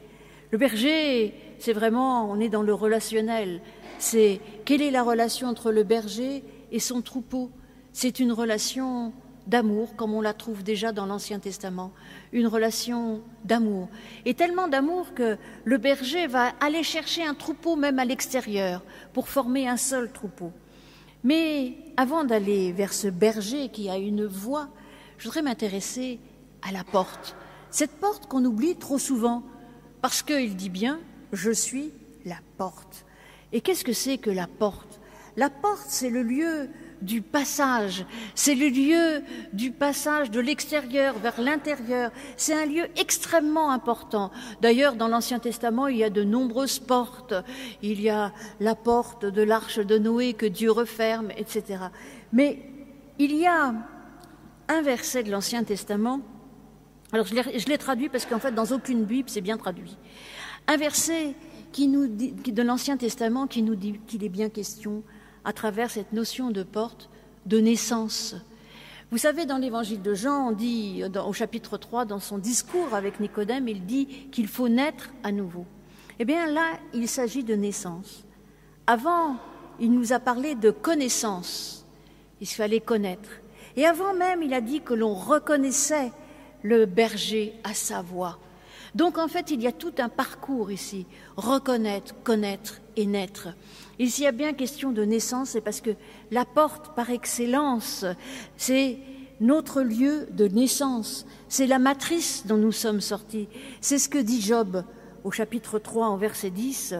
Le 0.50 0.58
berger, 0.58 1.34
c'est 1.58 1.72
vraiment, 1.72 2.30
on 2.30 2.40
est 2.40 2.48
dans 2.48 2.62
le 2.62 2.74
relationnel. 2.74 3.60
C'est 3.98 4.40
quelle 4.64 4.82
est 4.82 4.90
la 4.90 5.02
relation 5.02 5.48
entre 5.48 5.72
le 5.72 5.82
berger 5.82 6.44
et 6.72 6.80
son 6.80 7.00
troupeau? 7.00 7.50
C'est 7.96 8.20
une 8.20 8.32
relation 8.32 9.14
d'amour, 9.46 9.96
comme 9.96 10.12
on 10.12 10.20
la 10.20 10.34
trouve 10.34 10.62
déjà 10.62 10.92
dans 10.92 11.06
l'Ancien 11.06 11.38
Testament, 11.38 11.92
une 12.30 12.46
relation 12.46 13.22
d'amour. 13.44 13.88
Et 14.26 14.34
tellement 14.34 14.68
d'amour 14.68 15.14
que 15.14 15.38
le 15.64 15.78
berger 15.78 16.26
va 16.26 16.52
aller 16.60 16.82
chercher 16.82 17.24
un 17.24 17.32
troupeau 17.32 17.74
même 17.74 17.98
à 17.98 18.04
l'extérieur 18.04 18.82
pour 19.14 19.30
former 19.30 19.66
un 19.66 19.78
seul 19.78 20.12
troupeau. 20.12 20.52
Mais 21.24 21.78
avant 21.96 22.24
d'aller 22.24 22.70
vers 22.70 22.92
ce 22.92 23.08
berger 23.08 23.70
qui 23.70 23.88
a 23.88 23.96
une 23.96 24.26
voix, 24.26 24.68
je 25.16 25.24
voudrais 25.24 25.40
m'intéresser 25.40 26.18
à 26.60 26.72
la 26.72 26.84
porte. 26.84 27.34
Cette 27.70 27.98
porte 27.98 28.26
qu'on 28.26 28.44
oublie 28.44 28.76
trop 28.76 28.98
souvent, 28.98 29.42
parce 30.02 30.22
qu'il 30.22 30.54
dit 30.54 30.68
bien, 30.68 31.00
je 31.32 31.50
suis 31.50 31.92
la 32.26 32.36
porte. 32.58 33.06
Et 33.54 33.62
qu'est-ce 33.62 33.84
que 33.84 33.94
c'est 33.94 34.18
que 34.18 34.28
la 34.28 34.48
porte? 34.48 35.00
La 35.38 35.48
porte, 35.48 35.86
c'est 35.88 36.10
le 36.10 36.22
lieu 36.22 36.68
du 37.02 37.22
passage. 37.22 38.04
C'est 38.34 38.54
le 38.54 38.68
lieu 38.68 39.22
du 39.52 39.70
passage 39.70 40.30
de 40.30 40.40
l'extérieur 40.40 41.18
vers 41.18 41.40
l'intérieur. 41.40 42.10
C'est 42.36 42.54
un 42.54 42.66
lieu 42.66 42.86
extrêmement 42.96 43.70
important. 43.70 44.30
D'ailleurs, 44.60 44.96
dans 44.96 45.08
l'Ancien 45.08 45.38
Testament, 45.38 45.88
il 45.88 45.98
y 45.98 46.04
a 46.04 46.10
de 46.10 46.24
nombreuses 46.24 46.78
portes. 46.78 47.34
Il 47.82 48.00
y 48.00 48.08
a 48.08 48.32
la 48.60 48.74
porte 48.74 49.24
de 49.24 49.42
l'arche 49.42 49.78
de 49.78 49.98
Noé 49.98 50.34
que 50.34 50.46
Dieu 50.46 50.70
referme, 50.70 51.30
etc. 51.36 51.84
Mais 52.32 52.62
il 53.18 53.34
y 53.34 53.46
a 53.46 53.74
un 54.68 54.82
verset 54.82 55.22
de 55.22 55.30
l'Ancien 55.30 55.64
Testament. 55.64 56.20
Alors, 57.12 57.26
je 57.26 57.68
l'ai 57.68 57.78
traduit 57.78 58.08
parce 58.08 58.26
qu'en 58.26 58.38
fait, 58.38 58.52
dans 58.52 58.66
aucune 58.72 59.04
Bible, 59.04 59.28
c'est 59.28 59.40
bien 59.40 59.56
traduit. 59.56 59.96
Un 60.66 60.76
verset 60.76 61.34
qui 61.72 61.88
nous 61.88 62.06
dit, 62.06 62.32
de 62.32 62.62
l'Ancien 62.62 62.96
Testament 62.96 63.46
qui 63.46 63.62
nous 63.62 63.74
dit 63.74 64.00
qu'il 64.06 64.24
est 64.24 64.28
bien 64.28 64.48
question 64.48 65.02
à 65.46 65.52
travers 65.52 65.90
cette 65.90 66.12
notion 66.12 66.50
de 66.50 66.64
porte 66.64 67.08
de 67.46 67.58
naissance. 67.58 68.34
Vous 69.12 69.18
savez, 69.18 69.46
dans 69.46 69.58
l'évangile 69.58 70.02
de 70.02 70.12
Jean, 70.12 70.50
dit, 70.50 71.04
au 71.24 71.32
chapitre 71.32 71.78
3, 71.78 72.04
dans 72.04 72.18
son 72.18 72.38
discours 72.38 72.92
avec 72.92 73.20
Nicodème, 73.20 73.68
il 73.68 73.86
dit 73.86 74.28
qu'il 74.32 74.48
faut 74.48 74.68
naître 74.68 75.10
à 75.22 75.30
nouveau. 75.30 75.64
Eh 76.18 76.24
bien 76.24 76.46
là, 76.46 76.72
il 76.92 77.06
s'agit 77.06 77.44
de 77.44 77.54
naissance. 77.54 78.24
Avant, 78.88 79.36
il 79.78 79.92
nous 79.92 80.12
a 80.12 80.18
parlé 80.18 80.56
de 80.56 80.72
connaissance. 80.72 81.86
Il 82.40 82.48
fallait 82.48 82.80
connaître. 82.80 83.30
Et 83.76 83.86
avant 83.86 84.14
même, 84.14 84.42
il 84.42 84.52
a 84.52 84.60
dit 84.60 84.80
que 84.80 84.94
l'on 84.94 85.14
reconnaissait 85.14 86.10
le 86.62 86.86
berger 86.86 87.54
à 87.62 87.72
sa 87.72 88.02
voix. 88.02 88.40
Donc 88.96 89.18
en 89.18 89.28
fait, 89.28 89.50
il 89.50 89.60
y 89.60 89.66
a 89.66 89.72
tout 89.72 89.92
un 89.98 90.08
parcours 90.08 90.72
ici. 90.72 91.04
Reconnaître, 91.36 92.14
connaître 92.24 92.80
et 92.96 93.04
naître. 93.04 93.48
Ici, 93.98 94.22
il 94.22 94.24
y 94.24 94.28
a 94.28 94.32
bien 94.32 94.54
question 94.54 94.90
de 94.90 95.04
naissance, 95.04 95.50
c'est 95.50 95.60
parce 95.60 95.82
que 95.82 95.90
la 96.30 96.46
porte 96.46 96.94
par 96.94 97.10
excellence, 97.10 98.06
c'est 98.56 98.98
notre 99.38 99.82
lieu 99.82 100.26
de 100.30 100.48
naissance, 100.48 101.26
c'est 101.46 101.66
la 101.66 101.78
matrice 101.78 102.46
dont 102.46 102.56
nous 102.56 102.72
sommes 102.72 103.02
sortis. 103.02 103.48
C'est 103.82 103.98
ce 103.98 104.08
que 104.08 104.16
dit 104.16 104.40
Job 104.40 104.82
au 105.24 105.30
chapitre 105.30 105.78
3 105.78 106.06
en 106.06 106.16
verset 106.16 106.48
10. 106.48 106.94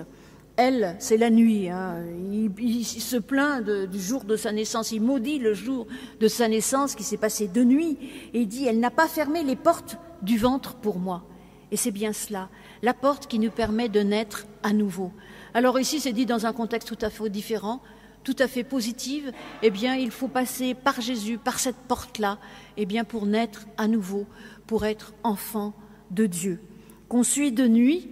Elle, 0.58 0.96
c'est 0.98 1.16
la 1.16 1.30
nuit. 1.30 1.70
Hein. 1.70 2.04
Il, 2.30 2.84
se 2.84 3.16
plaint 3.16 3.64
du 3.64 4.00
jour 4.00 4.24
de 4.24 4.36
sa 4.36 4.52
naissance. 4.52 4.92
Il 4.92 5.00
maudit 5.00 5.38
le 5.38 5.54
jour 5.54 5.86
de 6.20 6.28
sa 6.28 6.46
naissance 6.46 6.94
qui 6.94 7.04
s'est 7.04 7.16
passé 7.16 7.48
de 7.48 7.64
nuit. 7.64 7.96
Et 8.34 8.40
il 8.40 8.48
dit, 8.48 8.66
elle 8.66 8.80
n'a 8.80 8.90
pas 8.90 9.08
fermé 9.08 9.44
les 9.44 9.56
portes 9.56 9.96
du 10.20 10.36
ventre 10.36 10.74
pour 10.74 10.98
moi. 10.98 11.24
Et 11.72 11.76
c'est 11.76 11.90
bien 11.90 12.12
cela, 12.12 12.48
la 12.82 12.94
porte 12.94 13.26
qui 13.26 13.38
nous 13.38 13.50
permet 13.50 13.88
de 13.88 14.00
naître 14.00 14.46
à 14.62 14.72
nouveau. 14.72 15.12
Alors 15.54 15.80
ici, 15.80 16.00
c'est 16.00 16.12
dit 16.12 16.26
dans 16.26 16.46
un 16.46 16.52
contexte 16.52 16.88
tout 16.88 17.04
à 17.04 17.10
fait 17.10 17.28
différent, 17.28 17.80
tout 18.22 18.36
à 18.38 18.48
fait 18.48 18.64
positif. 18.64 19.24
Eh 19.62 19.70
bien, 19.70 19.94
il 19.96 20.10
faut 20.10 20.28
passer 20.28 20.74
par 20.74 21.00
Jésus, 21.00 21.38
par 21.38 21.58
cette 21.58 21.76
porte-là, 21.76 22.38
eh 22.76 22.86
bien, 22.86 23.04
pour 23.04 23.26
naître 23.26 23.66
à 23.78 23.88
nouveau, 23.88 24.26
pour 24.66 24.84
être 24.84 25.14
enfant 25.22 25.72
de 26.10 26.26
Dieu. 26.26 26.60
Qu'on 27.08 27.22
suit 27.22 27.52
de 27.52 27.66
nuit 27.66 28.08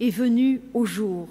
est 0.00 0.10
venu 0.10 0.62
au 0.74 0.84
jour. 0.84 1.28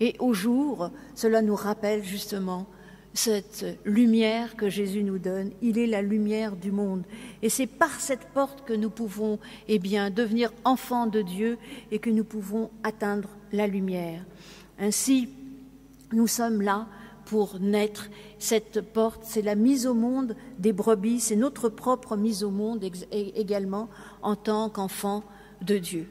Et 0.00 0.16
au 0.18 0.32
jour, 0.32 0.90
cela 1.14 1.42
nous 1.42 1.54
rappelle 1.56 2.02
justement 2.02 2.66
cette 3.14 3.66
lumière 3.84 4.56
que 4.56 4.68
Jésus 4.68 5.02
nous 5.02 5.18
donne. 5.18 5.50
Il 5.60 5.78
est 5.78 5.86
la 5.86 6.02
lumière 6.02 6.56
du 6.56 6.72
monde. 6.72 7.04
Et 7.42 7.48
c'est 7.48 7.66
par 7.66 8.00
cette 8.00 8.26
porte 8.28 8.64
que 8.64 8.72
nous 8.72 8.90
pouvons 8.90 9.38
eh 9.68 9.78
bien, 9.78 10.10
devenir 10.10 10.52
enfants 10.64 11.06
de 11.06 11.22
Dieu 11.22 11.58
et 11.90 11.98
que 11.98 12.10
nous 12.10 12.24
pouvons 12.24 12.70
atteindre 12.82 13.28
la 13.52 13.66
lumière. 13.66 14.24
Ainsi, 14.78 15.28
nous 16.12 16.26
sommes 16.26 16.62
là 16.62 16.86
pour 17.26 17.60
naître. 17.60 18.08
Cette 18.38 18.80
porte, 18.80 19.22
c'est 19.24 19.42
la 19.42 19.54
mise 19.54 19.86
au 19.86 19.94
monde 19.94 20.36
des 20.58 20.72
brebis, 20.72 21.20
c'est 21.20 21.36
notre 21.36 21.68
propre 21.68 22.16
mise 22.16 22.42
au 22.42 22.50
monde 22.50 22.84
également 23.12 23.88
en 24.22 24.36
tant 24.36 24.68
qu'enfant 24.68 25.22
de 25.60 25.78
Dieu. 25.78 26.06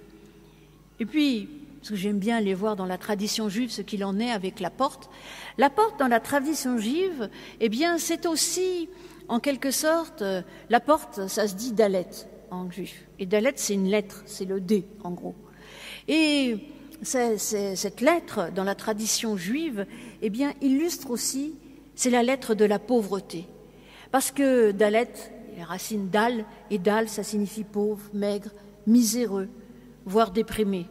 Et 1.00 1.06
puis, 1.06 1.50
parce 1.82 1.90
que 1.90 1.96
j'aime 1.96 2.20
bien 2.20 2.38
aller 2.38 2.54
voir 2.54 2.76
dans 2.76 2.86
la 2.86 3.00
tradition 3.00 3.50
juive 3.50 3.72
ce 3.72 3.82
qu'il 3.82 4.06
en 4.06 4.20
est 4.20 4.30
avec 4.30 4.60
la 4.60 4.70
porte, 4.70 5.10
la 5.58 5.72
porte 5.72 6.00
dans 6.00 6.08
la 6.08 6.20
tradition 6.20 6.78
juive, 6.78 7.28
eh 7.60 7.70
bien, 7.70 7.98
c'est 7.98 8.28
aussi, 8.28 8.88
en 9.28 9.40
quelque 9.40 9.72
sorte, 9.72 10.24
la 10.70 10.80
porte, 10.80 11.28
ça 11.28 11.48
se 11.48 11.56
dit 11.56 11.74
dalet 11.74 12.08
en 12.52 12.70
juif. 12.70 13.08
Et 13.18 13.26
dalet, 13.26 13.54
c'est 13.56 13.74
une 13.74 13.88
lettre, 13.88 14.22
c'est 14.28 14.46
le 14.46 14.62
D, 14.62 14.86
en 15.04 15.10
gros. 15.10 15.34
Et 16.08 16.68
cette 17.02 18.02
lettre 18.02 18.52
dans 18.54 18.64
la 18.64 18.76
tradition 18.76 19.36
juive, 19.36 19.88
eh 20.22 20.30
bien, 20.30 20.54
illustre 20.62 21.10
aussi, 21.10 21.56
c'est 21.96 22.12
la 22.12 22.22
lettre 22.22 22.54
de 22.54 22.66
la 22.66 22.78
pauvreté. 22.78 23.48
Parce 24.12 24.30
que 24.30 24.72
Dalet, 24.72 25.12
la 25.58 25.66
racine 25.66 26.10
dal, 26.10 26.46
et 26.70 26.78
dal, 26.78 27.10
ça 27.10 27.24
signifie 27.24 27.64
pauvre, 27.64 28.04
maigre, 28.14 28.52
miséreux, 28.86 29.50
voire 30.06 30.30
déprimé. 30.30 30.86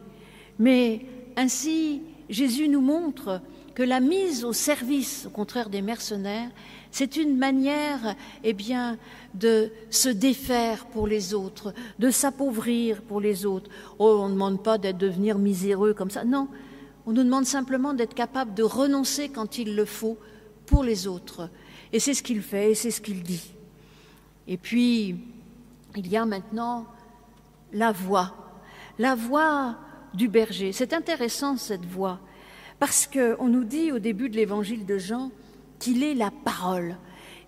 Mais 0.61 1.01
ainsi, 1.37 2.03
Jésus 2.29 2.69
nous 2.69 2.81
montre 2.81 3.41
que 3.73 3.81
la 3.81 3.99
mise 3.99 4.45
au 4.45 4.53
service, 4.53 5.25
au 5.25 5.31
contraire 5.31 5.71
des 5.71 5.81
mercenaires, 5.81 6.51
c'est 6.91 7.15
une 7.15 7.35
manière, 7.35 8.15
eh 8.43 8.53
bien, 8.53 8.99
de 9.33 9.71
se 9.89 10.07
défaire 10.07 10.85
pour 10.85 11.07
les 11.07 11.33
autres, 11.33 11.73
de 11.97 12.11
s'appauvrir 12.11 13.01
pour 13.01 13.19
les 13.19 13.47
autres. 13.47 13.71
Oh, 13.97 14.19
on 14.21 14.27
ne 14.27 14.33
demande 14.33 14.61
pas 14.61 14.77
d'être 14.77 14.99
devenir 14.99 15.39
miséreux 15.39 15.95
comme 15.95 16.11
ça. 16.11 16.25
Non, 16.25 16.47
on 17.07 17.13
nous 17.13 17.23
demande 17.23 17.45
simplement 17.45 17.95
d'être 17.95 18.13
capable 18.13 18.53
de 18.53 18.61
renoncer 18.61 19.29
quand 19.29 19.57
il 19.57 19.75
le 19.75 19.85
faut 19.85 20.19
pour 20.67 20.83
les 20.83 21.07
autres. 21.07 21.49
Et 21.91 21.99
c'est 21.99 22.13
ce 22.13 22.21
qu'il 22.21 22.43
fait, 22.43 22.71
et 22.71 22.75
c'est 22.75 22.91
ce 22.91 23.01
qu'il 23.01 23.23
dit. 23.23 23.51
Et 24.47 24.57
puis, 24.57 25.15
il 25.95 26.07
y 26.07 26.17
a 26.17 26.25
maintenant 26.25 26.85
la 27.73 27.91
voix, 27.91 28.35
la 28.99 29.15
voix 29.15 29.75
du 30.13 30.27
berger. 30.27 30.71
C'est 30.71 30.93
intéressant 30.93 31.57
cette 31.57 31.85
voix, 31.85 32.19
parce 32.79 33.07
qu'on 33.07 33.47
nous 33.47 33.63
dit 33.63 33.91
au 33.91 33.99
début 33.99 34.29
de 34.29 34.35
l'évangile 34.35 34.85
de 34.85 34.97
Jean 34.97 35.31
qu'il 35.79 36.03
est 36.03 36.13
la 36.13 36.31
parole. 36.31 36.97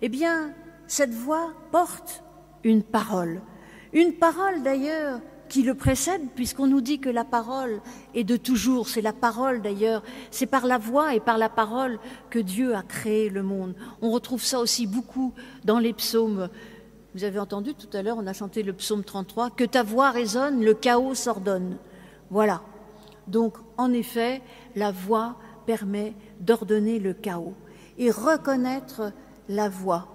Eh 0.02 0.08
bien, 0.08 0.52
cette 0.86 1.14
voix 1.14 1.52
porte 1.70 2.22
une 2.62 2.82
parole. 2.82 3.40
Une 3.92 4.14
parole 4.14 4.62
d'ailleurs 4.62 5.20
qui 5.48 5.62
le 5.62 5.74
précède, 5.74 6.22
puisqu'on 6.34 6.66
nous 6.66 6.80
dit 6.80 6.98
que 6.98 7.08
la 7.10 7.24
parole 7.24 7.80
est 8.14 8.24
de 8.24 8.36
toujours, 8.36 8.88
c'est 8.88 9.02
la 9.02 9.12
parole 9.12 9.62
d'ailleurs, 9.62 10.02
c'est 10.30 10.46
par 10.46 10.66
la 10.66 10.78
voix 10.78 11.14
et 11.14 11.20
par 11.20 11.38
la 11.38 11.48
parole 11.48 11.98
que 12.30 12.38
Dieu 12.38 12.74
a 12.74 12.82
créé 12.82 13.28
le 13.28 13.42
monde. 13.42 13.74
On 14.02 14.10
retrouve 14.10 14.42
ça 14.42 14.58
aussi 14.58 14.86
beaucoup 14.86 15.32
dans 15.64 15.78
les 15.78 15.92
psaumes. 15.92 16.48
Vous 17.14 17.24
avez 17.24 17.38
entendu 17.38 17.74
tout 17.74 17.94
à 17.96 18.02
l'heure, 18.02 18.16
on 18.18 18.26
a 18.26 18.32
chanté 18.32 18.62
le 18.62 18.72
psaume 18.72 19.04
33, 19.04 19.50
que 19.50 19.64
ta 19.64 19.82
voix 19.84 20.10
résonne, 20.10 20.64
le 20.64 20.74
chaos 20.74 21.14
s'ordonne. 21.14 21.76
Voilà. 22.34 22.62
Donc, 23.28 23.54
en 23.76 23.92
effet, 23.92 24.42
la 24.74 24.90
voix 24.90 25.36
permet 25.66 26.14
d'ordonner 26.40 26.98
le 26.98 27.14
chaos 27.14 27.54
et 27.96 28.10
reconnaître 28.10 29.12
la 29.48 29.68
voix. 29.68 30.08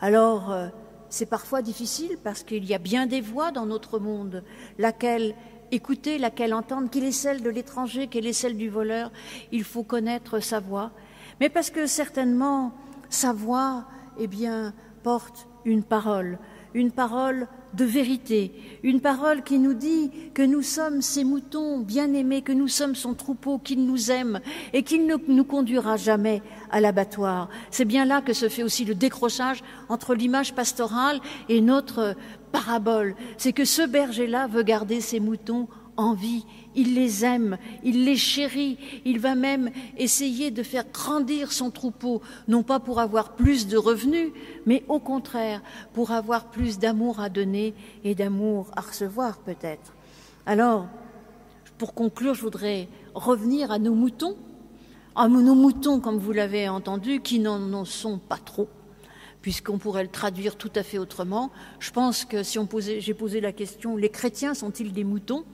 Alors, 0.00 0.50
euh, 0.50 0.68
c'est 1.10 1.26
parfois 1.26 1.60
difficile 1.60 2.16
parce 2.24 2.42
qu'il 2.42 2.64
y 2.64 2.72
a 2.72 2.78
bien 2.78 3.06
des 3.06 3.20
voix 3.20 3.50
dans 3.52 3.66
notre 3.66 3.98
monde, 3.98 4.44
laquelle 4.78 5.34
écouter, 5.70 6.16
laquelle 6.16 6.54
entendre, 6.54 6.88
qu'il 6.88 7.04
est 7.04 7.12
celle 7.12 7.42
de 7.42 7.50
l'étranger, 7.50 8.06
qu'elle 8.06 8.26
est 8.26 8.32
celle 8.32 8.56
du 8.56 8.70
voleur, 8.70 9.12
il 9.52 9.62
faut 9.62 9.82
connaître 9.82 10.40
sa 10.40 10.60
voix. 10.60 10.90
Mais 11.38 11.50
parce 11.50 11.68
que 11.68 11.86
certainement, 11.86 12.72
sa 13.10 13.34
voix, 13.34 13.84
eh 14.18 14.26
bien, 14.26 14.72
porte 15.02 15.46
une 15.66 15.82
parole, 15.82 16.38
une 16.74 16.90
parole 16.90 17.48
de 17.74 17.84
vérité, 17.84 18.52
une 18.82 19.00
parole 19.00 19.42
qui 19.42 19.58
nous 19.58 19.74
dit 19.74 20.10
que 20.34 20.42
nous 20.42 20.62
sommes 20.62 21.02
ses 21.02 21.24
moutons 21.24 21.80
bien-aimés, 21.80 22.42
que 22.42 22.52
nous 22.52 22.68
sommes 22.68 22.94
son 22.94 23.14
troupeau, 23.14 23.58
qu'il 23.58 23.84
nous 23.84 24.10
aime 24.10 24.40
et 24.72 24.82
qu'il 24.82 25.06
ne 25.06 25.16
nous 25.28 25.44
conduira 25.44 25.96
jamais 25.96 26.42
à 26.70 26.80
l'abattoir. 26.80 27.48
C'est 27.70 27.84
bien 27.84 28.04
là 28.04 28.22
que 28.22 28.32
se 28.32 28.48
fait 28.48 28.62
aussi 28.62 28.84
le 28.84 28.94
décrochage 28.94 29.62
entre 29.88 30.14
l'image 30.14 30.54
pastorale 30.54 31.20
et 31.48 31.60
notre 31.60 32.14
parabole. 32.52 33.14
C'est 33.36 33.52
que 33.52 33.64
ce 33.64 33.82
berger-là 33.82 34.46
veut 34.46 34.62
garder 34.62 35.00
ses 35.00 35.20
moutons 35.20 35.68
en 35.98 36.14
vie 36.14 36.46
il 36.78 36.94
les 36.94 37.24
aime, 37.24 37.58
il 37.82 38.04
les 38.04 38.16
chérit, 38.16 38.78
il 39.04 39.18
va 39.18 39.34
même 39.34 39.70
essayer 39.96 40.52
de 40.52 40.62
faire 40.62 40.84
grandir 40.92 41.52
son 41.52 41.70
troupeau, 41.70 42.22
non 42.46 42.62
pas 42.62 42.78
pour 42.78 43.00
avoir 43.00 43.34
plus 43.34 43.66
de 43.66 43.76
revenus, 43.76 44.30
mais 44.64 44.84
au 44.88 45.00
contraire 45.00 45.60
pour 45.92 46.12
avoir 46.12 46.50
plus 46.50 46.78
d'amour 46.78 47.18
à 47.18 47.28
donner 47.28 47.74
et 48.04 48.14
d'amour 48.14 48.70
à 48.76 48.80
recevoir 48.80 49.38
peut-être. 49.38 49.92
Alors, 50.46 50.86
pour 51.78 51.94
conclure, 51.94 52.34
je 52.34 52.42
voudrais 52.42 52.88
revenir 53.14 53.72
à 53.72 53.80
nos 53.80 53.94
moutons, 53.94 54.36
à 55.16 55.26
nos 55.26 55.56
moutons, 55.56 55.98
comme 55.98 56.18
vous 56.18 56.32
l'avez 56.32 56.68
entendu, 56.68 57.20
qui 57.20 57.40
n'en 57.40 57.84
sont 57.84 58.18
pas 58.18 58.38
trop 58.38 58.68
puisqu'on 59.40 59.78
pourrait 59.78 60.02
le 60.02 60.10
traduire 60.10 60.56
tout 60.56 60.72
à 60.74 60.82
fait 60.82 60.98
autrement. 60.98 61.50
Je 61.78 61.92
pense 61.92 62.24
que 62.24 62.42
si 62.42 62.58
j'ai 62.98 63.14
posé 63.14 63.40
la 63.40 63.52
question, 63.52 63.96
les 63.96 64.10
chrétiens 64.10 64.52
sont-ils 64.52 64.92
des 64.92 65.04
moutons? 65.04 65.44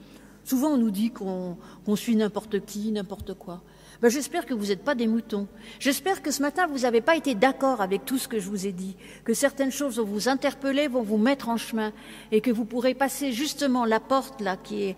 Souvent, 0.45 0.69
on 0.69 0.77
nous 0.77 0.91
dit 0.91 1.09
qu'on 1.09 1.57
suit 1.95 2.15
n'importe 2.15 2.63
qui, 2.65 2.91
n'importe 2.91 3.33
quoi. 3.33 3.63
Ben, 4.01 4.09
j'espère 4.09 4.45
que 4.45 4.53
vous 4.53 4.67
n'êtes 4.67 4.83
pas 4.83 4.95
des 4.95 5.07
moutons. 5.07 5.47
J'espère 5.79 6.21
que 6.21 6.31
ce 6.31 6.41
matin, 6.41 6.67
vous 6.67 6.79
n'avez 6.79 7.01
pas 7.01 7.15
été 7.15 7.33
d'accord 7.33 7.81
avec 7.81 8.03
tout 8.05 8.17
ce 8.17 8.27
que 8.27 8.39
je 8.39 8.49
vous 8.49 8.67
ai 8.67 8.71
dit, 8.71 8.95
que 9.23 9.33
certaines 9.33 9.71
choses 9.71 9.99
vont 9.99 10.05
vous 10.05 10.27
interpeller, 10.27 10.87
vont 10.87 11.01
vous 11.01 11.17
mettre 11.17 11.49
en 11.49 11.57
chemin, 11.57 11.93
et 12.31 12.41
que 12.41 12.51
vous 12.51 12.65
pourrez 12.65 12.93
passer 12.93 13.31
justement 13.31 13.85
la 13.85 13.99
porte 13.99 14.41
là 14.41 14.57
qui 14.57 14.83
est 14.83 14.95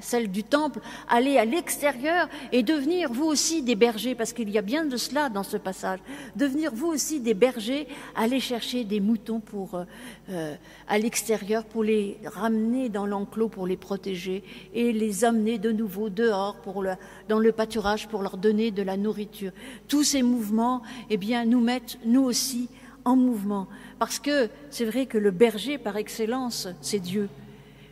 celle 0.00 0.30
du 0.30 0.44
temple, 0.44 0.80
aller 1.08 1.36
à 1.36 1.44
l'extérieur 1.44 2.28
et 2.52 2.62
devenir 2.62 3.12
vous 3.12 3.24
aussi 3.24 3.62
des 3.62 3.74
bergers, 3.74 4.14
parce 4.14 4.32
qu'il 4.32 4.50
y 4.50 4.58
a 4.58 4.62
bien 4.62 4.84
de 4.84 4.96
cela 4.96 5.28
dans 5.28 5.42
ce 5.42 5.56
passage, 5.56 5.98
devenir 6.36 6.72
vous 6.74 6.86
aussi 6.86 7.20
des 7.20 7.34
bergers, 7.34 7.86
aller 8.16 8.40
chercher 8.40 8.84
des 8.84 9.00
moutons 9.00 9.40
pour 9.40 9.74
euh, 9.74 9.84
euh, 10.30 10.54
à 10.88 10.98
l'extérieur, 10.98 11.64
pour 11.64 11.84
les 11.84 12.16
ramener 12.24 12.88
dans 12.88 13.06
l'enclos, 13.06 13.48
pour 13.48 13.66
les 13.66 13.76
protéger, 13.76 14.42
et 14.72 14.92
les 14.92 15.24
amener 15.24 15.58
de 15.58 15.70
nouveau 15.70 16.08
dehors 16.08 16.56
pour 16.56 16.82
le, 16.82 16.94
dans 17.28 17.38
le 17.38 17.52
pâturage 17.52 17.89
pour 18.08 18.22
leur 18.22 18.36
donner 18.36 18.70
de 18.70 18.82
la 18.82 18.96
nourriture. 18.96 19.52
Tous 19.88 20.04
ces 20.04 20.22
mouvements, 20.22 20.82
eh 21.08 21.16
bien, 21.16 21.44
nous 21.44 21.60
mettent, 21.60 21.98
nous 22.04 22.22
aussi, 22.22 22.68
en 23.04 23.16
mouvement. 23.16 23.66
Parce 23.98 24.18
que 24.18 24.48
c'est 24.70 24.84
vrai 24.84 25.06
que 25.06 25.18
le 25.18 25.30
berger, 25.30 25.78
par 25.78 25.96
excellence, 25.96 26.68
c'est 26.80 26.98
Dieu. 26.98 27.28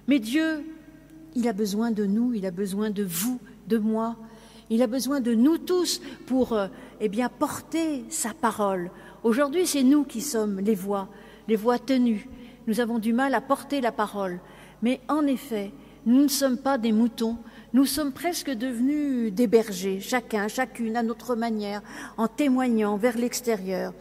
Mais 0.07 0.19
Dieu, 0.19 0.65
il 1.35 1.49
a 1.49 1.53
besoin 1.53 1.91
de 1.91 2.05
nous, 2.05 2.35
il 2.35 2.47
a 2.47 2.51
besoin 2.51 2.91
de 2.91 3.05
vous, 3.05 3.41
de 3.67 3.79
moi. 3.79 4.17
Il 4.71 4.83
a 4.83 4.87
besoin 4.87 5.21
de 5.21 5.35
nous 5.35 5.59
tous 5.59 6.01
pour, 6.27 6.53
euh, 6.53 6.69
eh 7.01 7.09
bien, 7.09 7.29
porter 7.29 8.05
sa 8.09 8.35
parole. 8.35 8.91
Aujourd'hui, 9.25 9.67
c'est 9.67 9.83
nous 9.83 10.05
qui 10.05 10.21
sommes 10.21 10.61
les 10.61 10.75
voix, 10.75 11.09
les 11.49 11.57
voix 11.57 11.79
tenues. 11.79 12.29
Nous 12.67 12.81
avons 12.81 12.99
du 12.99 13.13
mal 13.13 13.35
à 13.35 13.41
porter 13.41 13.81
la 13.81 13.93
parole. 13.93 14.41
Mais 14.83 15.01
en 15.09 15.27
effet, 15.27 15.73
nous 16.07 16.23
ne 16.23 16.29
sommes 16.29 16.59
pas 16.59 16.79
des 16.79 16.93
moutons, 16.93 17.37
nous 17.73 17.85
sommes 17.85 18.13
presque 18.13 18.51
devenus 18.51 19.33
des 19.33 19.47
bergers, 19.47 20.01
chacun, 20.01 20.49
chacune 20.49 20.97
à 20.97 21.03
notre 21.03 21.35
manière, 21.35 21.83
en 22.17 22.27
témoignant 22.27 22.97
vers 22.97 23.19
l'extérieur. 23.19 23.93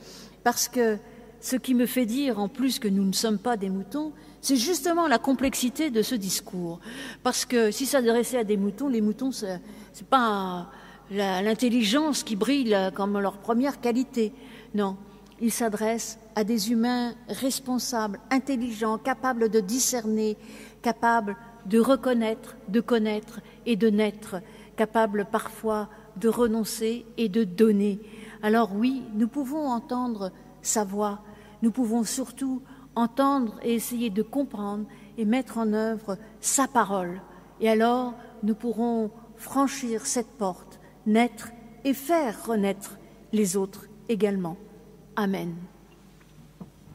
Parce 0.43 0.67
que 0.67 0.97
ce 1.41 1.55
qui 1.55 1.73
me 1.73 1.85
fait 1.85 2.05
dire 2.05 2.39
en 2.39 2.47
plus 2.47 2.79
que 2.79 2.87
nous 2.87 3.03
ne 3.03 3.11
sommes 3.13 3.39
pas 3.39 3.57
des 3.57 3.69
moutons, 3.69 4.13
c'est 4.41 4.55
justement 4.55 5.07
la 5.07 5.17
complexité 5.19 5.89
de 5.89 6.01
ce 6.01 6.15
discours. 6.15 6.79
Parce 7.23 7.45
que 7.45 7.71
si 7.71 7.85
s'adressait 7.85 8.39
à 8.39 8.43
des 8.43 8.57
moutons, 8.57 8.87
les 8.87 9.01
moutons, 9.01 9.31
ce 9.31 9.45
n'est 9.45 9.59
pas 10.09 10.69
l'intelligence 11.11 12.23
qui 12.23 12.35
brille 12.35 12.75
comme 12.95 13.19
leur 13.19 13.37
première 13.37 13.81
qualité. 13.81 14.31
Non, 14.75 14.95
il 15.41 15.51
s'adresse 15.51 16.17
à 16.35 16.43
des 16.43 16.71
humains 16.71 17.13
responsables, 17.27 18.19
intelligents, 18.31 18.97
capables 18.97 19.49
de 19.49 19.59
discerner, 19.59 20.37
capables 20.81 21.35
de 21.67 21.79
reconnaître, 21.79 22.55
de 22.69 22.79
connaître 22.79 23.41
et 23.65 23.75
de 23.75 23.89
naître, 23.89 24.41
capable 24.75 25.25
parfois 25.31 25.89
de 26.15 26.29
renoncer 26.29 27.05
et 27.17 27.29
de 27.29 27.43
donner. 27.43 27.99
Alors 28.41 28.75
oui, 28.75 29.03
nous 29.13 29.27
pouvons 29.27 29.67
entendre 29.67 30.31
sa 30.61 30.83
voix, 30.83 31.21
nous 31.61 31.71
pouvons 31.71 32.03
surtout 32.03 32.61
entendre 32.95 33.59
et 33.63 33.73
essayer 33.73 34.09
de 34.09 34.23
comprendre 34.23 34.85
et 35.17 35.25
mettre 35.25 35.57
en 35.57 35.73
œuvre 35.73 36.17
sa 36.41 36.67
parole. 36.67 37.21
Et 37.59 37.69
alors, 37.69 38.13
nous 38.43 38.55
pourrons 38.55 39.11
franchir 39.35 40.05
cette 40.05 40.37
porte, 40.37 40.79
naître 41.05 41.49
et 41.83 41.93
faire 41.93 42.45
renaître 42.45 42.97
les 43.33 43.57
autres 43.57 43.85
également. 44.09 44.57
Amen. 45.15 45.55